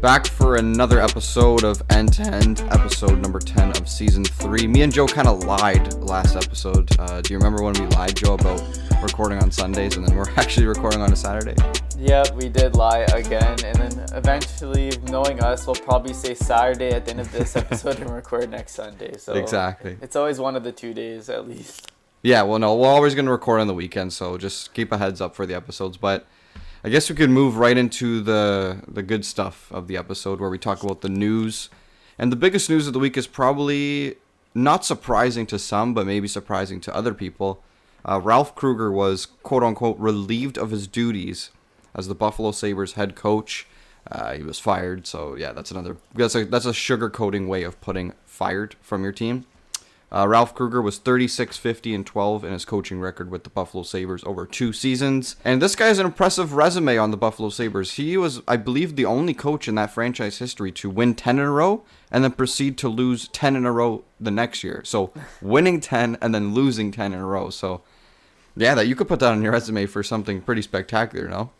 [0.00, 4.66] back for another episode of End to End, episode number 10 of season 3.
[4.66, 6.88] Me and Joe kind of lied last episode.
[6.98, 8.62] Uh, do you remember when we lied, Joe, about
[9.02, 11.54] recording on Sundays and then we're actually recording on a Saturday?
[11.98, 17.04] Yeah, we did lie again, and then eventually, knowing us, we'll probably say Saturday at
[17.04, 19.18] the end of this episode and record next Sunday.
[19.18, 19.98] So Exactly.
[20.00, 21.92] it's always one of the two days at least.
[22.22, 24.98] Yeah, well, no, we're always going to record on the weekend, so just keep a
[24.98, 25.98] heads up for the episodes.
[25.98, 26.26] But
[26.82, 30.48] I guess we could move right into the the good stuff of the episode, where
[30.48, 31.68] we talk about the news.
[32.18, 34.16] And the biggest news of the week is probably
[34.54, 37.62] not surprising to some, but maybe surprising to other people.
[38.04, 41.50] Uh, Ralph Krueger was quote unquote relieved of his duties
[41.94, 43.66] as the Buffalo Sabres head coach.
[44.10, 47.78] Uh, he was fired, so yeah, that's another that's a that's a sugarcoating way of
[47.82, 49.44] putting fired from your team.
[50.12, 53.84] Uh, Ralph Krueger was 36, 50, and 12 in his coaching record with the Buffalo
[53.84, 55.36] Sabres over two seasons.
[55.44, 57.92] And this guy has an impressive resume on the Buffalo Sabres.
[57.92, 61.44] He was, I believe, the only coach in that franchise history to win 10 in
[61.44, 64.82] a row and then proceed to lose 10 in a row the next year.
[64.84, 67.50] So winning 10 and then losing 10 in a row.
[67.50, 67.82] So
[68.56, 71.50] yeah, that you could put that on your resume for something pretty spectacular, no?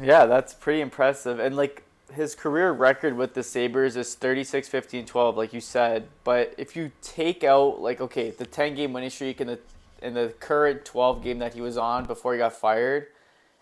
[0.00, 1.38] Yeah, that's pretty impressive.
[1.38, 6.08] And like his career record with the Sabres is 36, 15, 12, like you said.
[6.24, 9.58] But if you take out like okay, the 10 game winning streak and the
[10.02, 13.06] in the current 12 game that he was on before he got fired,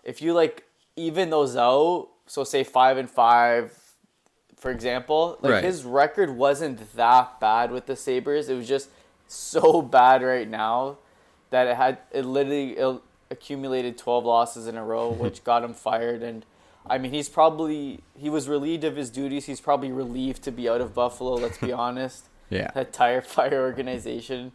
[0.03, 0.63] if you like
[0.95, 3.75] even those out, so say 5 and 5
[4.57, 5.63] for example, like Right.
[5.63, 8.49] his record wasn't that bad with the Sabres.
[8.49, 8.89] It was just
[9.27, 10.97] so bad right now
[11.49, 15.73] that it had it literally it accumulated 12 losses in a row which got him
[15.73, 16.45] fired and
[16.89, 19.45] I mean he's probably he was relieved of his duties.
[19.45, 22.25] He's probably relieved to be out of Buffalo, let's be honest.
[22.49, 22.71] Yeah.
[22.73, 24.51] That tire fire organization.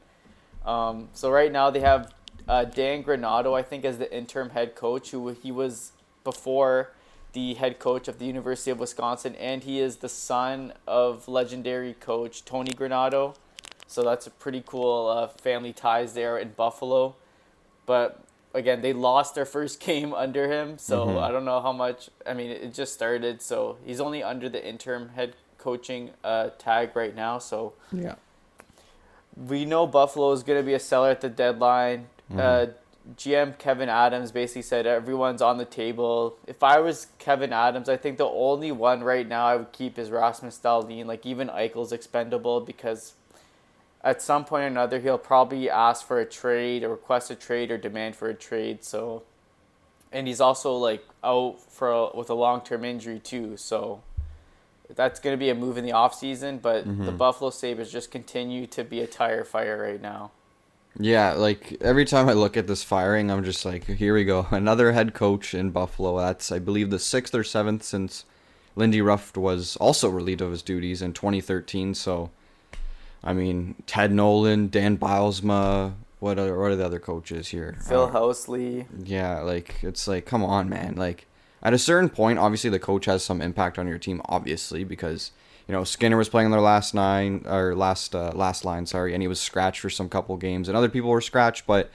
[0.64, 2.12] Um, so right now they have
[2.48, 5.92] uh, Dan Granato, I think, as the interim head coach, who he was
[6.24, 6.90] before
[7.32, 11.94] the head coach of the University of Wisconsin, and he is the son of legendary
[11.94, 13.34] coach Tony Granato.
[13.86, 17.16] So that's a pretty cool uh, family ties there in Buffalo.
[17.86, 18.23] But
[18.54, 22.08] again, they lost their first game under him, so I don't know how much.
[22.26, 26.94] I mean, it just started, so he's only under the interim head coaching uh, tag
[26.94, 27.38] right now.
[27.38, 28.14] So Yeah.
[29.36, 32.06] we know Buffalo is going to be a seller at the deadline.
[32.34, 32.66] Uh,
[33.16, 36.36] GM Kevyn Adams basically said everyone's on the table.
[36.46, 39.98] If I was Kevyn Adams, I think the only one right now I would keep
[39.98, 41.04] is Rasmus Dahlin.
[41.04, 43.12] Like even Eichel's expendable because
[44.04, 47.70] at some point or another he'll probably ask for a trade or request a trade
[47.70, 48.84] or demand for a trade.
[48.84, 49.22] So,
[50.12, 53.56] and he's also like out for a, with a long term injury too.
[53.56, 54.02] So
[54.94, 57.16] that's going to be a move in the offseason, but the mm-hmm.
[57.16, 60.30] Buffalo Sabres just continue to be a tire fire right now.
[60.98, 64.46] Yeah, like every time I look at this firing, I'm just like, here we go,
[64.50, 66.18] another head coach in Buffalo.
[66.18, 68.26] That's I believe the sixth or seventh since
[68.76, 71.94] Lindy Ruff was also relieved of his duties in 2013.
[71.94, 72.30] So,
[73.26, 77.76] I mean, Ted Nolan, Dan Bylsma, what are what are the other coaches here?
[77.86, 78.86] Phil Uh, Housley.
[79.04, 80.94] yeah, like it's like, come on, man.
[80.96, 81.26] Like
[81.62, 85.30] at a certain point, obviously the coach has some impact on your team, obviously, because
[85.66, 89.22] you know Skinner was playing their last nine or last uh, last line, sorry, and
[89.22, 91.90] he was scratched for some couple games, and other people were scratched, but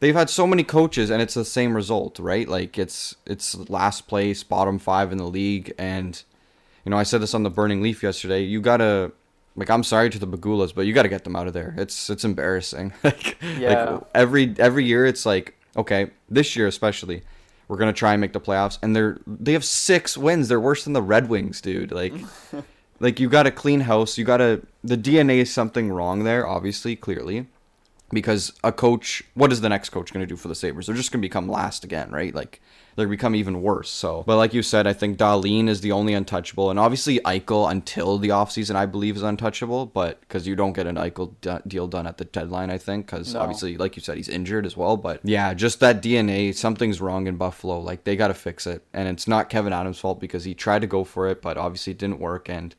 [0.00, 2.46] they've had so many coaches, and it's the same result, right?
[2.46, 6.22] Like it's it's last place, bottom five in the league, and
[6.84, 8.42] you know I said this on the Burning Leaf yesterday.
[8.42, 9.12] You gotta.
[9.56, 11.74] Like I'm sorry to the Pegulas, but you got to get them out of there.
[11.78, 12.92] It's it's embarrassing.
[13.04, 13.90] like, Yeah.
[13.90, 17.22] like every every year it's like okay this year especially
[17.66, 20.84] we're gonna try and make the playoffs and they're they have six wins they're worse
[20.84, 22.12] than the red wings dude like
[23.00, 26.46] like you got to clean house you got to the dna is something wrong there
[26.46, 27.46] obviously clearly
[28.10, 30.94] because a coach what is the next coach going to do for the sabres they're
[30.94, 32.60] just going to become last again right like
[32.96, 33.90] they're become even worse.
[33.90, 36.70] So but like you said i think Dahlin is the only untouchable.
[36.70, 39.86] And obviously eichel until the offseason i believe is untouchable.
[39.86, 43.06] But because you don't get an eichel d- deal done at the deadline i think
[43.06, 43.40] because No.
[43.40, 44.96] obviously like you said he's injured as well.
[44.96, 47.80] But yeah just that dna something's wrong in buffalo.
[47.80, 48.82] Like they got to fix it.
[48.92, 51.92] And it's not kevyn adams fault because he tried to go for it but obviously
[51.92, 52.48] it didn't work.
[52.48, 52.74] And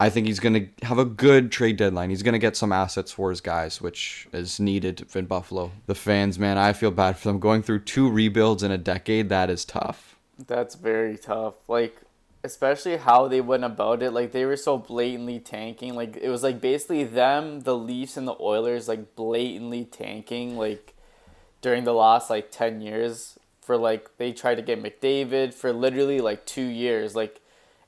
[0.00, 2.10] I think he's going to have a good trade deadline.
[2.10, 5.70] He's going to get some assets for his guys, which is needed in Buffalo.
[5.86, 7.38] The fans, man, I feel bad for them.
[7.38, 10.16] Going through two rebuilds in a decade, that is tough.
[10.46, 11.54] That's very tough.
[11.68, 11.96] Like,
[12.42, 14.10] especially how they went about it.
[14.10, 15.94] Like, they were so blatantly tanking.
[15.94, 20.94] Like, it was like basically them, the Leafs, and the Oilers, like, blatantly tanking, like,
[21.62, 23.38] during the last, like, 10 years.
[23.62, 27.14] For, like, they tried to get McDavid for literally, like, two years.
[27.14, 27.40] Like,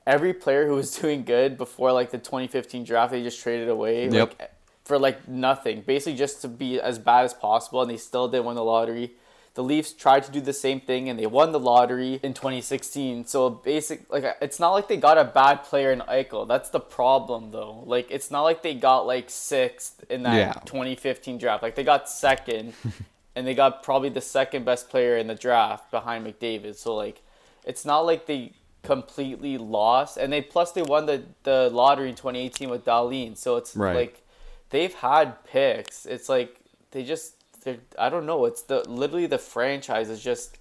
[0.07, 4.09] every player who was doing good before, like, the 2015 draft, they just traded away.
[4.09, 4.35] Yep.
[4.39, 4.51] Like,
[4.85, 5.81] for, like, nothing.
[5.81, 9.11] Basically, just to be as bad as possible, and they still didn't win the lottery.
[9.55, 13.25] the Leafs tried to do the same thing and they won the lottery in 2016.
[13.25, 16.47] So basic like it's not like they got a bad player in Eichel.
[16.47, 17.81] That's the problem though.
[17.93, 20.53] Like it's not like they got like sixth in that Yeah.
[20.65, 21.63] 2015 draft.
[21.63, 22.73] Like they got second
[23.35, 26.75] and they got probably the second best player in the draft behind McDavid.
[26.75, 27.23] So like
[27.65, 28.51] it's not like they
[28.83, 33.35] completely lost and they plus they won the, the lottery in 2018 with Dahlin.
[33.37, 33.95] So it's Right.
[33.95, 34.21] like
[34.69, 36.05] they've had picks.
[36.05, 36.59] It's like
[36.91, 37.33] they just
[37.63, 38.45] they're I don't know.
[38.45, 40.57] It's the literally the franchise is just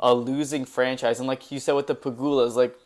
[0.00, 1.18] a losing franchise.
[1.18, 2.76] And like you said with the Pegulas, like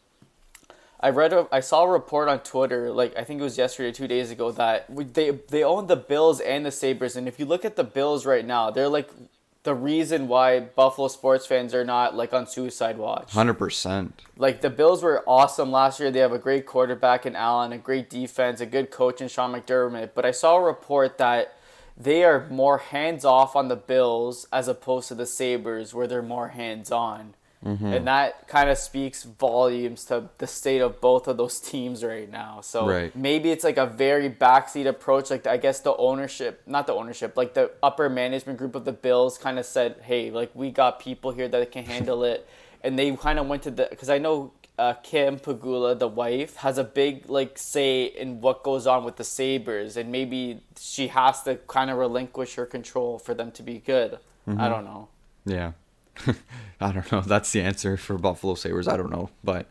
[1.00, 3.90] I read a, I saw a report on Twitter, like I think it was yesterday
[3.90, 7.38] or two days ago, that they they own the Bills and the Sabres, and if
[7.38, 9.08] you look at the Bills right now, they're like
[9.64, 13.32] the reason why Buffalo sports fans are not like on suicide watch.
[13.32, 14.22] Hundred percent.
[14.36, 16.10] Like the Bills were awesome last year.
[16.10, 19.52] They have a great quarterback in Allen, a great defense, a good coach in Sean
[19.52, 20.10] McDermott.
[20.14, 21.54] But I saw a report that
[21.96, 26.22] they are more hands off on the Bills as opposed to the Sabres, where they're
[26.22, 27.34] more hands on.
[27.64, 32.30] And that kind of speaks volumes to the state of both of those teams right
[32.30, 32.60] now.
[32.60, 33.14] So Right.
[33.16, 35.30] maybe it's like a very backseat approach.
[35.30, 38.92] Like I guess the ownership, not the ownership, like the upper management group of the
[38.92, 42.46] Bills kind of said, "Hey, like we got people here that can handle it,"
[42.84, 46.56] and they kind of went to the because I know uh, Kim Pegula, the wife,
[46.56, 51.08] has a big like say in what goes on with the Sabres, and maybe she
[51.08, 54.20] has to kind of relinquish her control for them to be good.
[54.56, 55.08] I don't know.
[55.44, 55.72] Yeah.
[56.80, 57.20] I don't know.
[57.20, 58.88] That's the answer for Buffalo Sabres.
[58.88, 59.30] I don't know.
[59.42, 59.66] But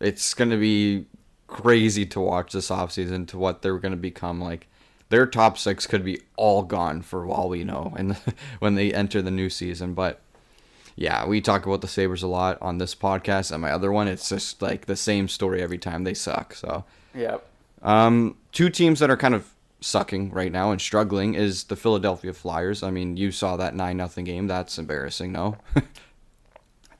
[0.00, 1.06] it's going to be
[1.46, 4.40] crazy to watch this offseason to what they're going to become.
[4.40, 4.66] Like,
[5.08, 8.16] their top six could be all gone for all we know and
[8.60, 9.94] when they enter the new season.
[9.94, 10.20] But
[10.96, 14.06] yeah, we talk about the Sabres a lot on this podcast and my other one.
[14.08, 16.54] It's just like the same story every time they suck.
[16.54, 16.84] So,
[17.14, 17.44] Yep.
[17.82, 22.32] um, two teams that are kind of sucking right now and struggling is the Philadelphia
[22.32, 22.82] Flyers.
[22.82, 24.46] I mean, you saw that nine nothing game.
[24.46, 25.56] That's embarrassing, no?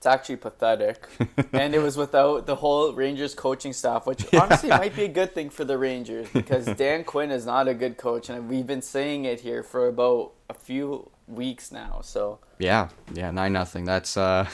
[0.01, 1.07] It's actually pathetic.
[1.53, 5.35] and it was without the whole Rangers coaching staff, which honestly might be a good
[5.35, 8.31] thing for the Rangers because Dan Quinn is not a good coach.
[8.31, 12.01] And we've been saying it here for about a few weeks now.
[12.03, 13.85] So, yeah, yeah, nine nothing.
[13.85, 14.49] That's uh,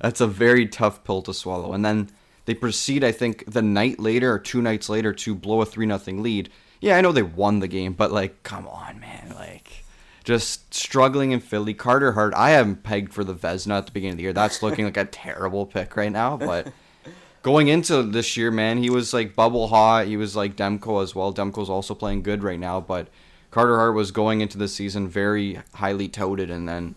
[0.00, 1.72] that's a very tough pill to swallow.
[1.72, 2.10] And then
[2.46, 5.86] they proceed, I think, the night later or two nights later to blow a three
[5.86, 6.50] nothing lead.
[6.80, 9.84] Yeah, I know they won the game, but like, come on, man, like.
[10.24, 11.74] Just struggling in Philly.
[11.74, 14.32] Carter Hart, I haven't pegged for the Vezina at the beginning of the year.
[14.32, 16.36] That's looking like a terrible pick right now.
[16.36, 16.72] But
[17.42, 20.06] going into this year, man, he was like bubble hot.
[20.06, 21.32] He was like Demko as well.
[21.32, 22.80] Demko's also playing good right now.
[22.80, 23.08] But
[23.50, 26.50] Carter Hart was going into the season very highly touted.
[26.50, 26.96] And then,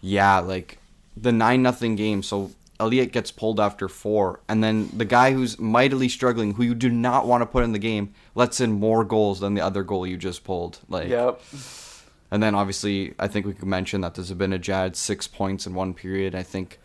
[0.00, 0.78] yeah, like
[1.16, 2.22] the 9 nothing game.
[2.22, 2.50] So
[2.80, 4.40] Elliott gets pulled after four.
[4.48, 7.72] And then the guy who's mightily struggling, who you do not want to put in
[7.72, 10.78] the game, lets in more goals than the other goal you just pulled.
[10.88, 11.40] Like, yep.
[12.30, 15.92] and then obviously, I think we could mention that there's Zibanejad six points in one
[15.94, 16.34] period.
[16.34, 16.78] I think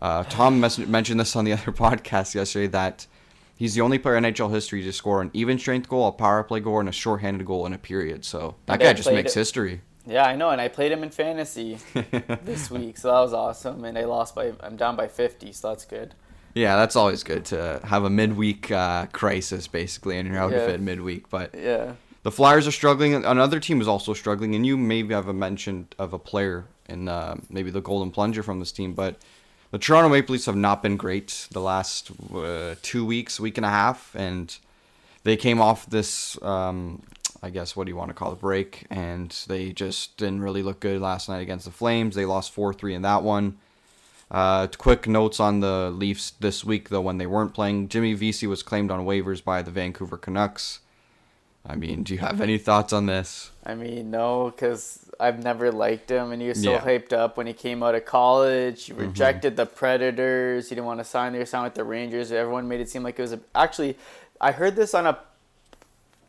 [0.00, 3.06] uh, Tom mes- mentioned this on the other podcast yesterday that
[3.56, 6.42] he's the only player in NHL history to score an even strength goal, a power
[6.44, 8.24] play goal, and a shorthanded goal in a period.
[8.24, 9.80] So that And guy just makes it- history.
[10.06, 10.50] Yeah, I know.
[10.50, 11.78] And I played him in fantasy
[12.44, 12.98] this week.
[12.98, 13.84] So that was awesome.
[13.84, 15.52] And I lost by, I'm down by 50.
[15.52, 16.14] So that's good.
[16.54, 20.60] Yeah, that's always good to have a midweek uh, crisis, basically, and you're out of
[20.68, 20.74] Yeah.
[20.74, 21.30] it midweek.
[21.30, 21.92] But Yeah.
[22.24, 23.14] The Flyers are struggling.
[23.24, 27.08] Another team is also struggling, and you maybe have a mention of a player in
[27.08, 29.16] uh, maybe the Golden Plunger from this team, but
[29.72, 33.64] the Toronto Maple Leafs have not been great the last uh, two weeks, week and
[33.66, 34.56] a half, and
[35.24, 37.02] they came off this, um,
[37.42, 40.62] I guess, what do you want to call it, break, and they just didn't really
[40.62, 42.14] look good last night against the Flames.
[42.14, 43.58] They lost 4 3 in that one.
[44.30, 47.88] Uh, quick notes on the Leafs this week, though, when they weren't playing.
[47.88, 50.80] Jimmy Vesey was claimed on waivers by the Vancouver Canucks.
[51.66, 53.50] I mean, do you have any thoughts on this?
[53.64, 56.78] I mean, no, because I've never liked him, and he was so Yeah.
[56.78, 56.88] Mm-hmm.
[56.88, 58.84] hyped up when he came out of college.
[58.86, 60.68] He rejected the Predators.
[60.68, 62.32] He didn't want to sign there, sign with the Rangers.
[62.32, 63.96] Everyone made it seem like it was a, actually.
[64.40, 65.18] I heard this on a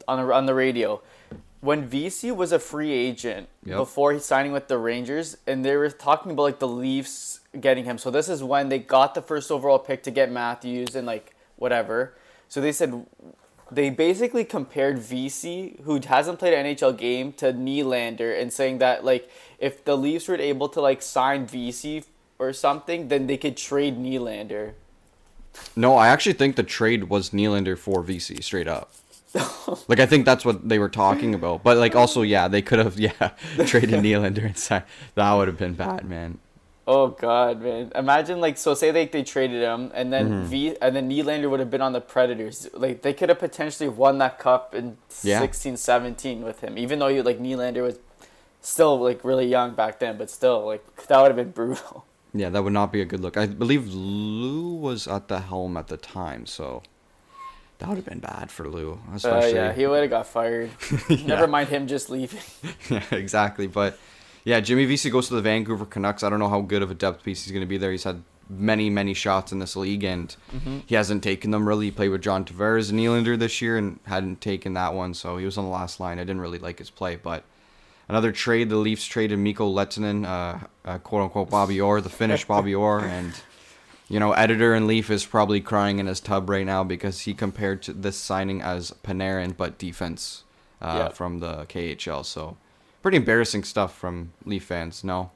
[0.07, 1.01] on a, on the radio
[1.63, 3.77] when Vesey was a free agent Yep.
[3.77, 7.85] before he signing with the Rangers, and they were talking about like the Leafs getting
[7.85, 7.97] him.
[7.97, 11.33] So this is when they got the first overall pick to get Matthews and like
[11.55, 12.15] whatever.
[12.49, 13.05] So they said
[13.71, 19.05] they basically compared Vesey, who hasn't played an NHL game, to Nylander, and saying that
[19.05, 22.03] like if the Leafs were able to like sign Vesey
[22.39, 24.73] or something, then they could trade Nylander.
[25.77, 28.91] No, I actually think the trade was Nylander for Vesey straight up.
[29.87, 31.63] like I think that's what they were talking about.
[31.63, 33.11] But like also, yeah, they could have yeah
[33.65, 34.83] traded Nylander inside.
[35.15, 36.39] That would have been bad, man.
[36.85, 37.91] Oh God, man!
[37.95, 38.73] Imagine like so.
[38.73, 40.45] Say they they traded him, and then Mm-hmm.
[40.47, 42.67] V and then Nylander would have been on the Predators.
[42.73, 45.39] Like they could have potentially won that cup in Yeah.
[45.39, 46.77] sixteen, seventeen 16, 17 with him.
[46.77, 47.99] Even though you like Nylander was
[48.61, 52.05] still like really young back then, but still like that would have been brutal.
[52.33, 53.37] Yeah, that would not be a good look.
[53.37, 56.81] I believe Lou was at the helm at the time, so
[57.83, 58.97] that would have been bad for Lou.
[59.25, 60.71] Uh, yeah, he would have got fired.
[61.09, 61.25] Yeah.
[61.27, 62.39] Never mind him just leaving.
[62.89, 63.67] yeah, exactly.
[63.67, 63.99] But
[64.45, 66.23] yeah, Jimmy Vesey goes to the Vancouver Canucks.
[66.23, 67.91] I don't know how good of a depth piece he's going to be there.
[67.91, 70.33] He's had many, many shots in this league, and
[70.85, 71.85] he hasn't taken them really.
[71.87, 75.35] He played with John Tavares and Nylander this year and hadn't taken that one, so
[75.35, 76.19] he was on the last line.
[76.19, 77.43] I didn't really like his play, but
[78.07, 82.45] another trade, the Leafs traded Mikko Lehtonen, uh, uh, quote unquote Bobby Orr, the Finnish
[82.45, 83.33] Bobby Orr, and
[84.13, 87.33] you know, editor and Leaf is probably crying in his tub right now because he
[87.33, 90.43] compared to this signing as Panarin but defense
[90.81, 91.09] uh, Yeah.
[91.09, 92.23] from the KHL.
[92.23, 92.55] So
[93.01, 95.03] pretty embarrassing stuff from Leaf fans.
[95.03, 95.31] No.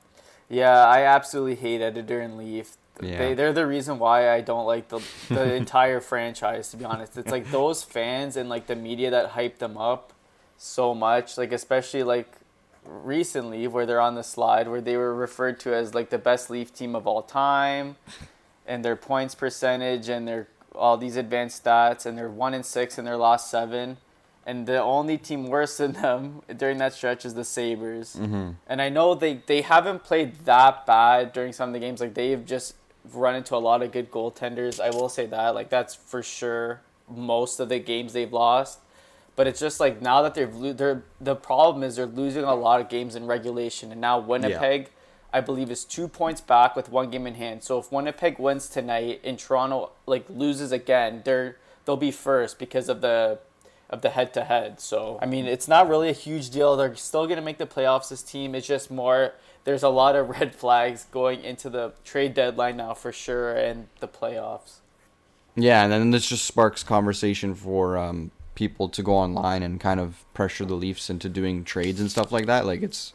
[0.47, 2.77] Yeah, I absolutely hate Editor and Leaf.
[3.01, 3.17] Yeah.
[3.17, 6.69] They they're the reason why I don't like the the entire franchise.
[6.71, 10.13] To be honest, it's like those fans and like the media that hype them up
[10.57, 11.37] so much.
[11.37, 12.29] Like especially like
[12.85, 16.49] recently where they're on the slide where they were referred to as like the best
[16.49, 17.95] Leaf team of all time,
[18.67, 22.99] and their points percentage and their all these advanced stats and they're one in six
[22.99, 23.97] in their last seven.
[24.45, 28.15] And the only team worse than them during that stretch is the Sabres.
[28.17, 28.51] Mm-hmm.
[28.67, 31.99] And I know they, they haven't played that bad during some of the games.
[31.99, 32.75] Like they've just
[33.13, 34.79] run into a lot of good goaltenders.
[34.79, 35.55] I will say that.
[35.55, 38.79] Like that's for sure most of the games they've lost.
[39.35, 42.55] But it's just like now that they've lo- they're the problem is they're losing a
[42.55, 43.91] lot of games in regulation.
[43.91, 44.89] And now Winnipeg,
[45.33, 47.63] I believe, is two points back with one game in hand.
[47.63, 52.89] So if Winnipeg wins tonight and Toronto like loses again, they're they'll be first because
[52.89, 53.39] of the
[53.89, 54.79] of the head to head.
[54.79, 56.75] So I mean, it's not really a huge deal.
[56.75, 58.09] They're still gonna make the playoffs.
[58.09, 58.55] This team.
[58.55, 59.33] It's just more.
[59.63, 63.87] There's a lot of red flags going into the trade deadline now for sure, and
[63.99, 64.77] the playoffs.
[65.55, 69.99] Yeah, and then this just sparks conversation for um, people to go online and kind
[69.99, 72.65] of pressure the Leafs into doing trades and stuff like that.
[72.65, 73.13] Like it's,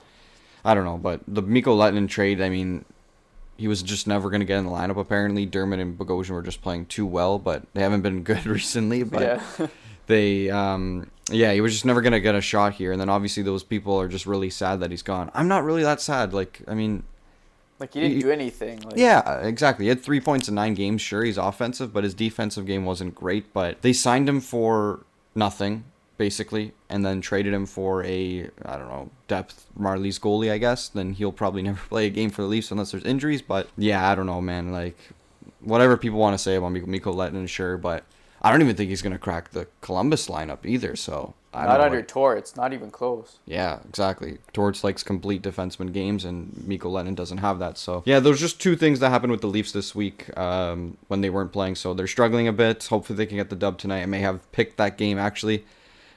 [0.65, 2.85] I don't know, but the Mikko Lehtonen trade, I mean,
[3.57, 4.97] he was just never going to get in the lineup.
[4.97, 9.03] Apparently, Dermott and Bogosian were just playing too well, but they haven't been good recently.
[9.03, 9.67] But yeah,
[10.07, 12.93] they, um, yeah, he was just never going to get a shot here.
[12.93, 15.31] And then obviously those people are just really sad that he's gone.
[15.35, 16.33] I'm not really that sad.
[16.33, 17.03] Like, I mean,
[17.79, 18.81] like he didn't You- do anything.
[18.81, 19.85] Like, yeah, exactly.
[19.87, 21.03] He had three points in nine games.
[21.03, 23.53] Sure, he's offensive, but his defensive game wasn't great.
[23.53, 25.05] But they signed him for
[25.35, 25.85] nothing,
[26.17, 30.89] basically, and then traded him for a, I don't know, depth Marlies goalie, I guess.
[30.89, 33.43] Then he'll probably never play a game for the Leafs unless there's injuries.
[33.43, 34.73] But yeah, I don't know, man.
[34.73, 34.97] Like,
[35.61, 38.05] whatever people want to say about Mikko, Lehtonen, sure, but
[38.41, 40.97] I don't even think he's going to crack the Columbus lineup either.
[40.97, 42.57] So I not under Torts.
[42.57, 43.39] Not even close.
[43.47, 44.39] Yeah, exactly.
[44.53, 47.79] Torts likes complete defenseman games, and Mikko Lennon doesn't have that.
[47.79, 51.21] So yeah, there's just two things that happened with the Leafs this week um, when
[51.21, 51.77] they weren't playing.
[51.77, 52.85] So they're struggling a bit.
[52.87, 54.03] Hopefully they can get the dub tonight.
[54.03, 55.65] I may have picked that game actually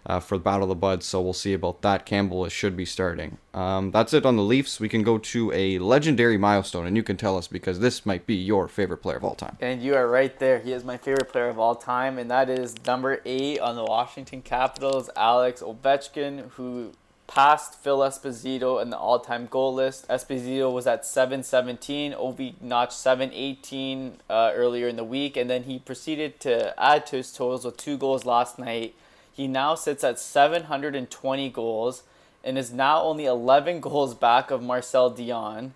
[0.06, 1.06] uh, for the Battle of the Buds.
[1.06, 2.06] So we'll see about that.
[2.06, 3.38] Campbell should be starting.
[3.54, 4.80] Um, that's it on the Leafs.
[4.80, 8.26] We can go to a legendary milestone, and you can tell us because this might
[8.26, 9.58] be your favorite player of all time.
[9.62, 10.60] And you are right there.
[10.60, 13.84] He is my favorite player of all time, and that is number eight on the
[13.84, 16.92] Washington Capitals, Alex Ovechkin, who
[17.28, 20.08] passed Phil Esposito in the all-time goal list.
[20.08, 22.14] Esposito was at 717.
[22.14, 27.18] Ovi notched 718 uh, earlier in the week, and then he proceeded to add to
[27.18, 28.96] his totals with two goals last night.
[29.36, 32.04] He now sits at 720 goals
[32.44, 35.72] and is now only 11 goals back of Marcel Dionne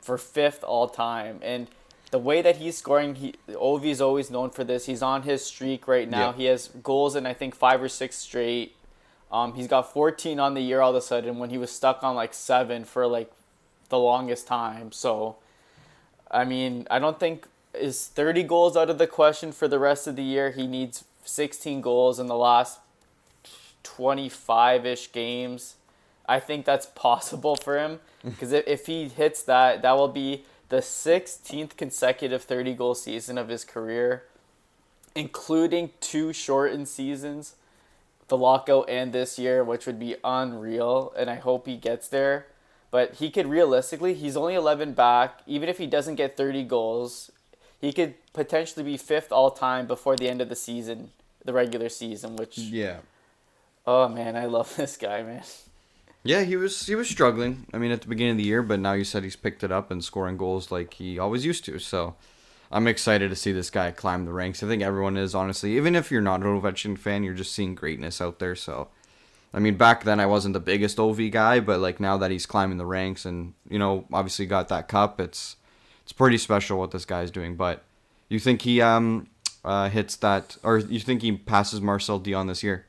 [0.00, 1.38] for fifth all time.
[1.42, 1.68] And
[2.10, 4.86] the way that he's scoring, he Ovi is always known for this.
[4.86, 6.30] He's on his streak right now.
[6.30, 6.36] Yeah.
[6.36, 8.74] He has goals in I think five or six straight.
[9.30, 12.02] Um, he's got 14 on the year all of a sudden when he was stuck
[12.02, 13.32] on like seven for like
[13.88, 14.92] the longest time.
[14.92, 15.36] So,
[16.30, 20.06] I mean, I don't think is 30 goals out of the question for the rest
[20.06, 20.52] of the year.
[20.52, 22.78] He needs 16 goals in the last
[23.84, 25.76] 25 ish games.
[26.26, 28.30] I think that's possible for him mm.
[28.30, 33.38] because if, if he hits that, that will be the 16th consecutive 30 goal season
[33.38, 34.24] of his career,
[35.14, 37.54] including two shortened seasons,
[38.28, 41.12] the lockout and this year, which would be unreal.
[41.16, 42.46] And I hope he gets there.
[42.90, 45.40] But he could realistically, he's only 11 back.
[45.46, 47.30] Even if he doesn't get 30 goals,
[47.80, 51.10] he could potentially be fifth all time before the end of the season,
[51.44, 52.98] the regular season, which, Yeah.
[53.86, 55.42] Oh man, I love this guy, man.
[56.22, 57.66] Yeah, he was he was struggling.
[57.74, 59.70] I mean, at the beginning of the year, but now you said he's picked it
[59.70, 61.78] up and scoring goals like he always used to.
[61.78, 62.16] So,
[62.72, 64.62] I'm excited to see this guy climb the ranks.
[64.62, 67.74] I think everyone is honestly, even if you're not an Ovechkin fan, you're just seeing
[67.74, 68.56] greatness out there.
[68.56, 68.88] So,
[69.52, 72.46] I mean, back then I wasn't the biggest Ov guy, but like now that he's
[72.46, 75.56] climbing the ranks and you know obviously got that cup, it's
[76.04, 77.54] it's pretty special what this guy's doing.
[77.54, 77.84] But
[78.30, 79.28] you think he um
[79.62, 82.86] uh, hits that, or you think he passes Marcel Dionne this year?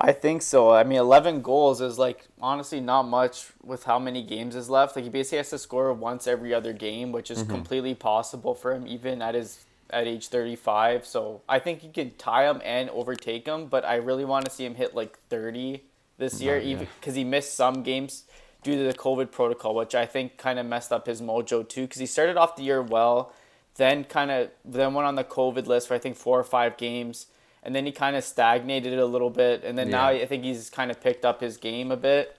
[0.00, 0.70] I think so.
[0.70, 4.94] I mean, 11 goals is like honestly not much with how many games is left.
[4.94, 7.50] Like he basically has to score once every other game, which is mm-hmm.
[7.50, 11.06] completely possible for him even at his at age 35.
[11.06, 14.50] So I think he can tie him and overtake him, but I really want to
[14.50, 15.82] see him hit like 30
[16.18, 16.72] this year, yeah.
[16.72, 18.24] even because he missed some games
[18.62, 21.82] due to the COVID protocol, which I think kind of messed up his mojo too.
[21.82, 23.32] Because he started off the year well,
[23.76, 26.76] then kind of then went on the COVID list for I think four or five
[26.76, 27.26] games,
[27.62, 30.70] and then he kind of stagnated a little bit, and then now I think he's
[30.70, 32.38] kind of picked up his game a bit.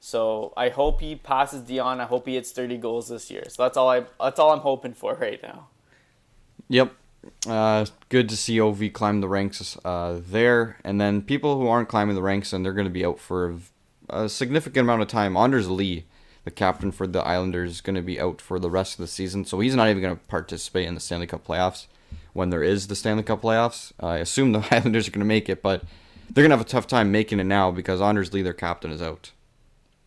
[0.00, 2.00] So I hope he passes Dionne.
[2.00, 3.44] I hope he hits 30 goals this year.
[3.48, 5.68] So that's all I that's all I'm hoping for right now.
[6.68, 6.94] Yep.
[7.46, 10.78] Uh, good to see OV climb the ranks uh, there.
[10.84, 13.58] And then people who aren't climbing the ranks and they're going to be out for
[14.08, 15.36] a significant amount of time.
[15.36, 16.06] Anders Lee,
[16.44, 19.06] the captain for the Islanders, is going to be out for the rest of the
[19.06, 19.44] season.
[19.44, 21.88] So he's not even going to participate in the Stanley Cup playoffs
[22.40, 23.92] when there is the Stanley Cup playoffs.
[24.00, 25.82] I assume the Islanders are going to make it, but
[26.30, 28.90] they're going to have a tough time making it now because Anders Lee, their captain,
[28.90, 29.32] is out.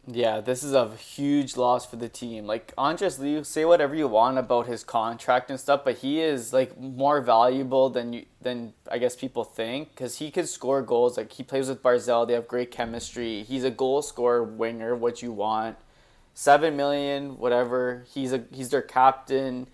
[0.07, 2.47] Yeah, this is a huge loss for the team.
[2.47, 6.51] Like Anders Lee, say whatever you want about his contract and stuff, but he is
[6.51, 11.15] like more valuable than you than I guess people think because he could score goals.
[11.15, 13.43] Like he plays with Barzal, they have great chemistry.
[13.43, 15.77] He's a goal scorer winger, what you want.
[16.33, 18.05] Seven million, whatever.
[18.13, 19.67] He's a he's their captain.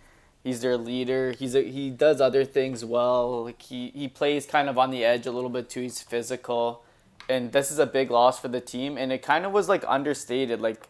[0.49, 1.33] He's their leader.
[1.37, 3.45] He's a, he does other things well.
[3.45, 5.81] Like he, he plays kind of on the edge a little bit too.
[5.81, 6.83] He's physical
[7.29, 9.83] and this is a big loss for the team and it kind of was like
[9.87, 10.87] understated like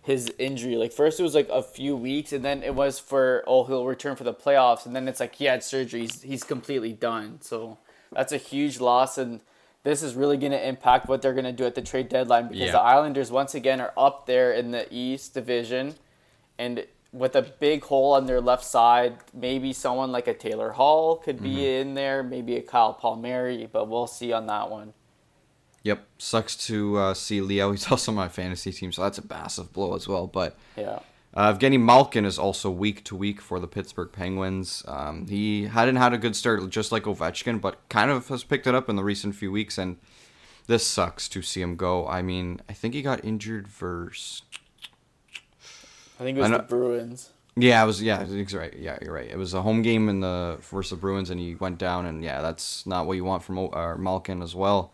[0.00, 3.42] his injury like first it was like a few weeks and then it was for
[3.48, 6.44] oh he'll return for the playoffs and then it's like he had surgery he's, he's
[6.44, 7.78] completely done so
[8.12, 9.40] that's a huge loss and
[9.82, 12.46] this is really going to impact what they're going to do at the trade deadline
[12.46, 12.72] because Yeah.
[12.72, 15.94] the islanders once again are up there in the east division
[16.58, 21.16] and with a big hole on their left side maybe someone like a taylor hall
[21.16, 24.92] could be in there maybe a kyle palmieri but we'll see on that one
[25.84, 26.06] Yep.
[26.18, 27.70] Sucks to uh, see Leo.
[27.72, 30.26] He's also my fantasy team, so that's a massive blow as well.
[30.26, 31.00] But yeah
[31.34, 34.84] Uh, Evgeny Malkin is also week to week for the Pittsburgh Penguins.
[34.86, 38.66] Um, he hadn't had a good start, just like Ovechkin, but kind of has picked
[38.66, 39.78] it up in the recent few weeks.
[39.78, 39.96] And
[40.66, 42.06] this sucks to see him go.
[42.06, 44.42] I mean, I think he got injured versus.
[46.22, 47.30] I think it was the Bruins.
[47.56, 48.00] Yeah, it was.
[48.00, 48.72] Yeah, he's right.
[48.78, 49.28] Yeah, you're right.
[49.28, 52.06] It was a home game in the versus the Bruins, and he went down.
[52.06, 54.92] And yeah, that's not what you want from uh, Malkin as well.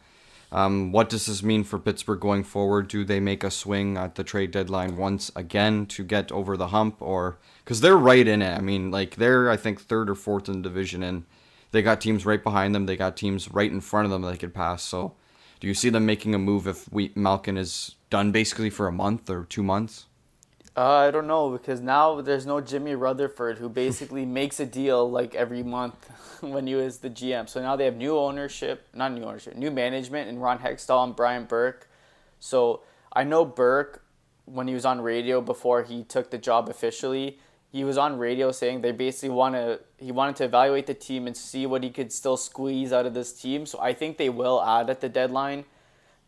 [0.50, 2.88] Um, what does this mean for Pittsburgh going forward?
[2.88, 6.68] Do they make a swing at the trade deadline once again to get over the
[6.68, 8.56] hump, or because they're right in it?
[8.56, 11.26] I mean, like they're I think third or fourth in the division, and
[11.70, 12.86] they got teams right behind them.
[12.86, 14.82] They got teams right in front of them that they could pass.
[14.82, 15.12] So,
[15.60, 18.92] do you see them making a move if we Malkin is done basically for a
[18.92, 20.06] month or two months?
[20.78, 25.10] Uh, I don't know because now there's no Jimmy Rutherford who basically makes a deal
[25.10, 26.08] like every month
[26.40, 27.48] when he was the GM.
[27.48, 31.16] So now they have new ownership, not new ownership, new management, and Ron Hextall and
[31.16, 31.88] Brian Burke.
[32.38, 34.04] So I know Burke
[34.44, 37.40] when he was on radio before he took the job officially.
[37.72, 39.80] He was on radio saying they basically want to.
[39.96, 43.14] He wanted to evaluate the team and see what he could still squeeze out of
[43.14, 43.66] this team.
[43.66, 45.64] So I think they will add at the deadline.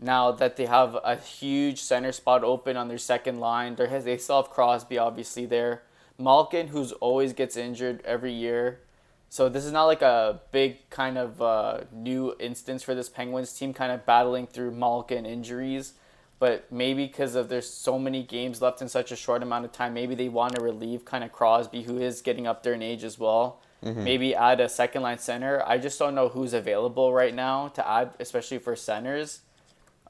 [0.01, 3.75] Now that they have a huge center spot open on their second line.
[3.77, 5.83] There has they still have Crosby obviously there.
[6.19, 8.81] Malkin, who's always gets injured every year.
[9.29, 13.53] So this is not like a big kind of uh, new instance for this Penguins
[13.53, 15.95] team, kind of battling through Malkin injuries.
[16.41, 19.73] But maybe because of there's so many games left in such a short amount of
[19.73, 22.83] time, maybe they want to relieve kind of Crosby, who is getting up there in
[22.83, 23.61] age as well.
[24.05, 25.63] Maybe add a second line center.
[25.67, 29.41] I just don't know who's available right now to add, especially for centers.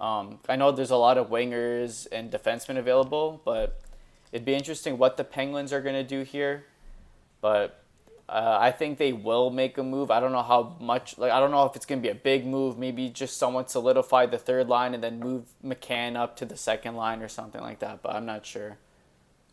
[0.01, 3.81] Um, I know there's a lot of wingers and defensemen available, but
[4.33, 6.65] it'd be interesting what the Penguins are going to do here.
[7.43, 7.83] But
[8.29, 10.11] uh, I think they will make a move.
[10.11, 11.19] I don't know how much.
[11.19, 12.79] Like I don't know if it's going to be a big move.
[12.79, 16.97] Maybe just someone solidify the third line and then move McCann up to the second
[16.97, 18.03] line or something like that.
[18.03, 18.79] But I'm not sure.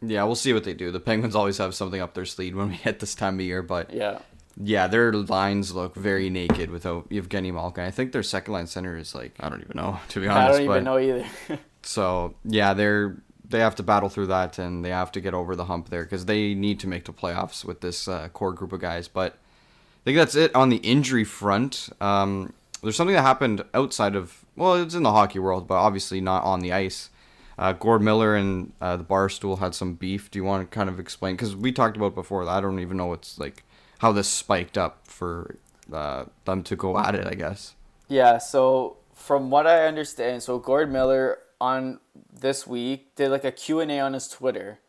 [0.02, 0.92] Yeah, we'll see what they do.
[0.92, 3.62] The Penguins always have something up their sleeve when we hit this time of year,
[3.64, 4.20] but Yeah.
[4.64, 7.84] Yeah, their lines look very naked without Evgeny Malkin.
[7.84, 10.56] I think their second line center is like I don't even know to be honest.
[10.56, 11.26] I don't but, even know either.
[11.84, 13.16] So yeah, they're
[13.48, 16.04] they have to battle through that and they have to get over the hump there
[16.04, 19.08] because they need to make the playoffs with this uh, core group of guys.
[19.08, 21.88] But I think that's it on the injury front.
[22.02, 22.52] Um,
[22.84, 26.44] there's something that happened outside of well, it's in the hockey world, but obviously not
[26.44, 27.10] on the ice.
[27.58, 30.30] Uh, Gord Miller and uh, the Barstool had some beef.
[30.30, 31.36] Do you want to kind of explain?
[31.36, 32.48] Because we talked about before.
[32.48, 33.64] I don't even know what's like
[34.00, 35.58] how this spiked up for
[35.92, 37.28] uh, them to go at it.
[37.28, 37.76] I guess.
[38.08, 42.00] Yeah, so from what I understand, so Gord Miller on
[42.32, 44.80] this week did like a Q&A on his Twitter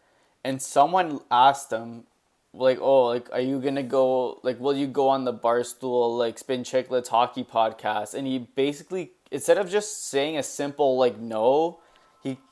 [0.44, 2.05] and someone asked him
[2.55, 6.38] like, "Oh, like are you to go like will you go on the Barstool like
[6.38, 11.81] Spittin' Chiclets hockey podcast?" And he basically instead of just saying a simple like no,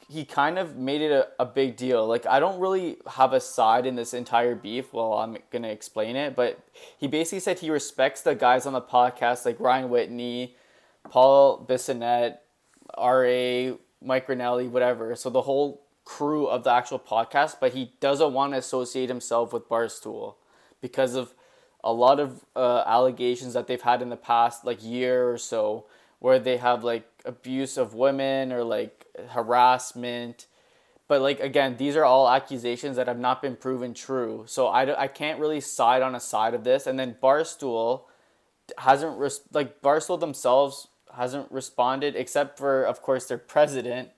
[0.09, 2.07] he kind of made it a, a big deal.
[2.07, 4.92] Like I don't really have a side in this entire beef.
[4.92, 6.59] Well, I'm gonna explain it, but
[6.97, 10.55] he basically said he respects the guys on the podcast like Ryan Whitney,
[11.11, 12.38] Paul Bissonnette,
[12.95, 15.16] R.A., Mike Rinelli, whatever.
[15.16, 19.53] So the whole crew of the actual podcast, but he doesn't want to associate himself
[19.53, 20.35] with Barstool
[20.81, 21.35] because of
[21.83, 25.87] a lot of uh, allegations that they've had in the past like year or so
[26.19, 28.95] where they have like abuse of women or like
[29.31, 30.46] harassment.
[31.09, 34.44] But like again these are all accusations that have not been proven true.
[34.46, 36.87] So i, I can't really side on a side of this.
[36.87, 38.02] And then barstool
[38.79, 44.11] hasn't res- like barstool themselves hasn't responded except for of course their president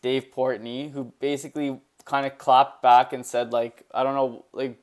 [0.00, 4.78] dave Portnoy who basically kind of clapped back and said like i don't know like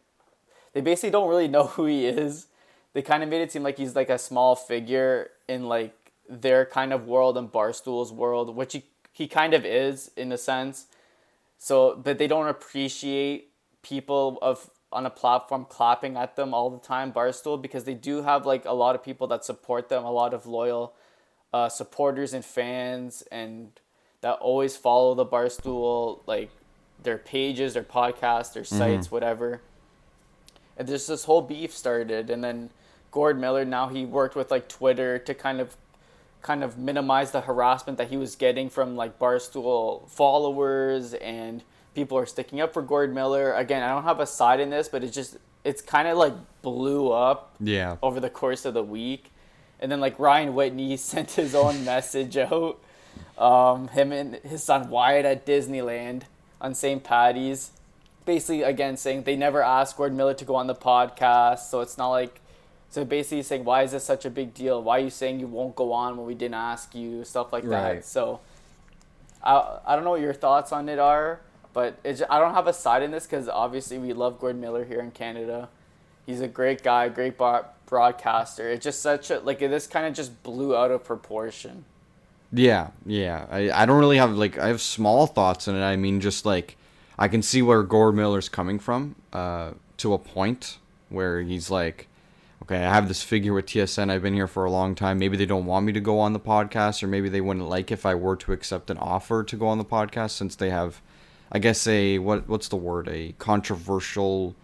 [0.75, 2.47] they basically don't really know who he is.
[2.93, 5.95] They kind of made it seem like he's like a small figure in like
[6.29, 8.83] their kind of world and Barstool's world, which he,
[9.15, 10.87] he kind of is in a sense.
[11.57, 13.49] So, but they don't appreciate
[13.81, 18.23] people of on a platform clapping at them all the time, Barstool, because they do
[18.23, 20.93] have like a lot of people that support them, a lot of loyal
[21.53, 23.71] uh, supporters and fans, and
[24.21, 26.51] that always follow the Barstool like
[27.01, 29.15] their pages, their podcasts, their sites, mm-hmm.
[29.15, 29.61] whatever
[30.77, 32.69] and just this whole beef started and then
[33.11, 35.75] Gord Miller now he worked with like Twitter to kind of
[36.45, 41.63] kind of minimize the harassment that he was getting from like Barstool followers and
[41.95, 43.53] people are sticking up for Gord Miller.
[43.53, 46.33] Again, I don't have a side in this, but it's just it's kind of like
[46.61, 49.31] blew up yeah over the course of the week.
[49.79, 52.79] And then like Ryan Whitney sent his own message out.
[53.39, 56.23] Um, him and his son Wyatt at Disneyland
[56.61, 57.03] on St.
[57.03, 57.71] Patty's
[58.23, 61.97] basically again saying they never asked Gordon Miller to go on the podcast, so it's
[61.97, 62.39] not like
[62.95, 64.81] so basically saying why is this such a big deal?
[64.81, 67.25] Why are you saying you won't go on when we didn't ask you?
[67.25, 67.95] Stuff like right.
[67.95, 68.05] that.
[68.05, 68.39] So
[69.43, 71.41] I I don't know what your thoughts on it are,
[71.73, 74.85] but it's, I don't have a side in this because obviously we love Gordon Miller
[74.85, 75.67] here in Canada.
[76.25, 78.69] He's a great guy, great broadcaster.
[78.69, 81.83] It's just such a like this kind of just blew out of proportion.
[82.53, 83.45] Yeah, yeah.
[83.51, 85.83] I, I don't really have like I have small thoughts in it.
[85.83, 86.77] I mean, just like
[87.19, 90.77] I can see where Gord Miller's coming from uh, to a point
[91.09, 92.07] where he's like,
[92.65, 94.09] okay, I have this figure with TSN.
[94.09, 95.19] I've been here for a long time.
[95.19, 97.91] Maybe they don't want me to go on the podcast, or maybe they wouldn't like
[97.91, 100.99] if I were to accept an offer to go on the podcast since they have,
[101.51, 103.07] I guess, a what what's the word?
[103.07, 104.55] A controversial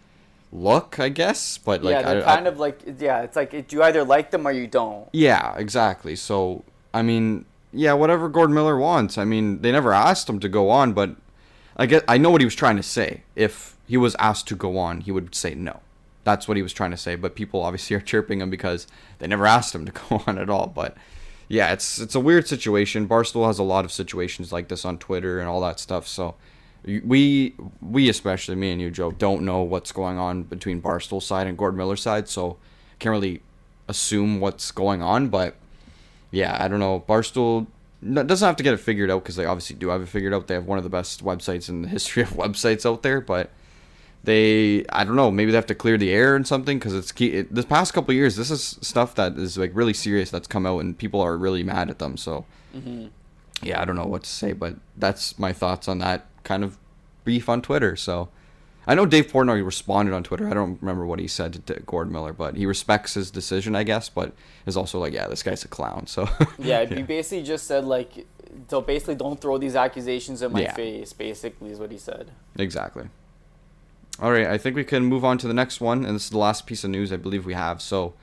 [0.52, 1.60] look, I guess.
[1.60, 4.48] But like, yeah, they're I, kind of like, yeah, it's like you either like them
[4.48, 5.08] or you don't.
[5.14, 6.16] Yeah, exactly.
[6.16, 9.20] So I mean, yeah, whatever Gordon Miller wants.
[9.20, 11.16] I mean, they never asked him to go on, but
[11.78, 13.22] I get I know what he was trying to say.
[13.36, 15.82] If he was asked to go on, he would say no.
[16.24, 18.88] That's what he was trying to say, but people obviously are chirping him because
[19.20, 20.68] they never asked him to go on at all.
[20.68, 20.96] But
[21.48, 23.08] yeah, it's it's a weird situation.
[23.08, 26.08] Barstool has a lot of situations like this on Twitter and all that stuff.
[26.08, 26.36] So
[26.86, 31.48] we we especially me and you, Joe, don't know what's going on between Barstool side
[31.48, 32.58] and Gord Miller side, so
[33.00, 33.42] can't really
[33.88, 35.28] assume what's going on.
[35.28, 35.56] But
[36.32, 37.04] yeah, I don't know.
[37.08, 37.68] Barstool
[38.02, 40.48] doesn't have to get it figured out because they obviously do have it figured out.
[40.48, 43.52] They have one of the best websites in the history of websites out there, but
[44.24, 47.12] they I don't know maybe they have to clear the air and something because it's
[47.12, 47.28] key.
[47.28, 50.66] It, this past couple years, this is stuff that is like really serious that's come
[50.66, 52.18] out and people are really mad at them.
[52.18, 53.08] So mm-hmm.
[53.64, 56.78] yeah, I don't know what to say, but that's my thoughts on that kind of
[57.24, 57.96] beef on Twitter.
[57.96, 58.30] So
[58.88, 60.48] I know Dave Portnoy responded on Twitter.
[60.48, 63.84] I don't remember what he said to Gordon Miller, but he respects his decision, I
[63.84, 64.10] guess.
[64.10, 64.34] But
[64.66, 66.08] is also like, yeah, this guy's a clown.
[66.08, 68.26] So yeah, yeah, he basically just said like,
[68.68, 70.74] so basically, don't throw these accusations in my yeah.
[70.74, 71.14] face.
[71.14, 72.32] Basically, is what he said.
[72.58, 73.08] Exactly.
[74.20, 76.30] All right, I think we can move on to the next one, and this is
[76.30, 77.82] the last piece of news I believe we have.
[77.82, 78.14] So,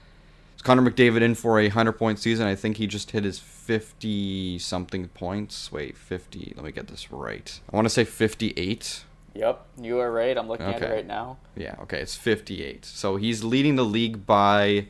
[0.54, 2.46] is Connor McDavid in for a hundred point season?
[2.46, 5.72] I think he just hit his fifty something points.
[5.72, 6.52] Wait, fifty.
[6.56, 7.60] Let me get this right.
[7.72, 9.04] I want to say fifty-eight
[9.38, 10.36] Yep, you are right.
[10.36, 10.76] I'm looking okay.
[10.76, 11.36] at it right now.
[11.54, 12.84] Yeah, okay, it's 58.
[12.84, 14.88] So he's leading the league by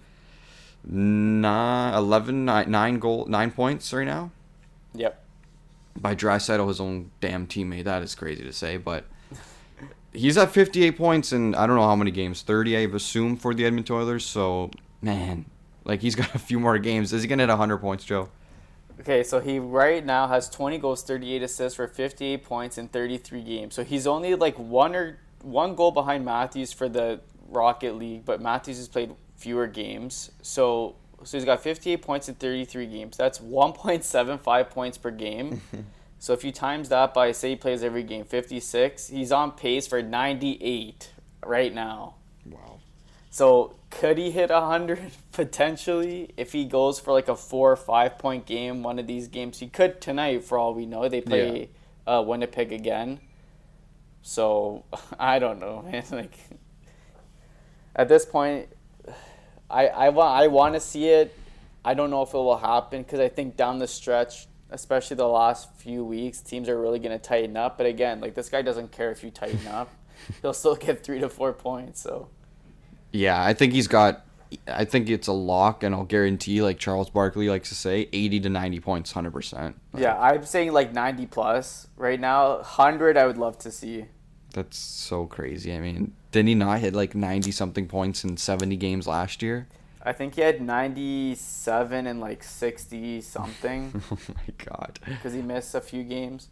[0.84, 4.30] nine, 11, nine, nine goal, nine points right now.
[4.94, 5.22] Yep.
[5.96, 7.84] By Draisaitl, his own damn teammate.
[7.84, 9.04] That is crazy to say, but
[10.18, 13.54] he's at 58 points in I don't know how many games, 30 I've assumed for
[13.54, 14.24] the Edmonton Oilers.
[14.24, 15.46] So man,
[15.84, 17.12] like he's got a few more games.
[17.12, 18.28] Is he gonna hit 100 points, Joe?
[19.00, 23.42] Okay, so he right now has 20 goals, 38 assists for 58 points in 33
[23.42, 23.74] games.
[23.74, 28.42] So he's only like one or one goal behind Matthews for the Rocket League, but
[28.42, 30.32] Matthews has played fewer games.
[30.42, 33.16] So so he's got 58 points in 33 games.
[33.16, 35.60] That's 1.75 points per game.
[36.18, 39.86] so if you times that by say he plays every game 56, he's on pace
[39.86, 41.12] for 98
[41.44, 42.16] right now.
[42.44, 42.80] Wow.
[43.30, 45.00] So could he hit 100
[45.32, 49.28] potentially if he goes for like a four or five point game one of these
[49.28, 49.60] games?
[49.60, 51.08] He could tonight for all we know.
[51.08, 51.70] They play
[52.06, 53.20] uh, Winnipeg again.
[54.22, 54.84] So
[55.18, 56.04] I don't know, man.
[56.10, 56.36] Like
[57.94, 58.68] at this point,
[59.70, 61.34] I I want I want to see it.
[61.84, 65.28] I don't know if it will happen because I think down the stretch, especially the
[65.28, 67.78] last few weeks, teams are really going to tighten up.
[67.78, 69.90] But again, like this guy doesn't care if you tighten up;
[70.42, 72.00] he'll still get three to four points.
[72.00, 72.28] So
[73.12, 74.24] Yeah, I think he's got.
[74.66, 78.40] I think it's a lock, and I'll guarantee, like Charles Barkley likes to say, eighty
[78.40, 79.76] to ninety points, hundred percent.
[79.96, 82.62] yeah, I'm saying like ninety plus right now.
[82.62, 84.06] Hundred, I would love to see.
[84.54, 85.74] That's so crazy.
[85.74, 89.68] I mean, didn't he not hit like ninety something points in seventy games last year?
[90.08, 94.98] I think he had ninety seven and like sixty something oh my god!
[95.04, 96.48] because he missed a few games.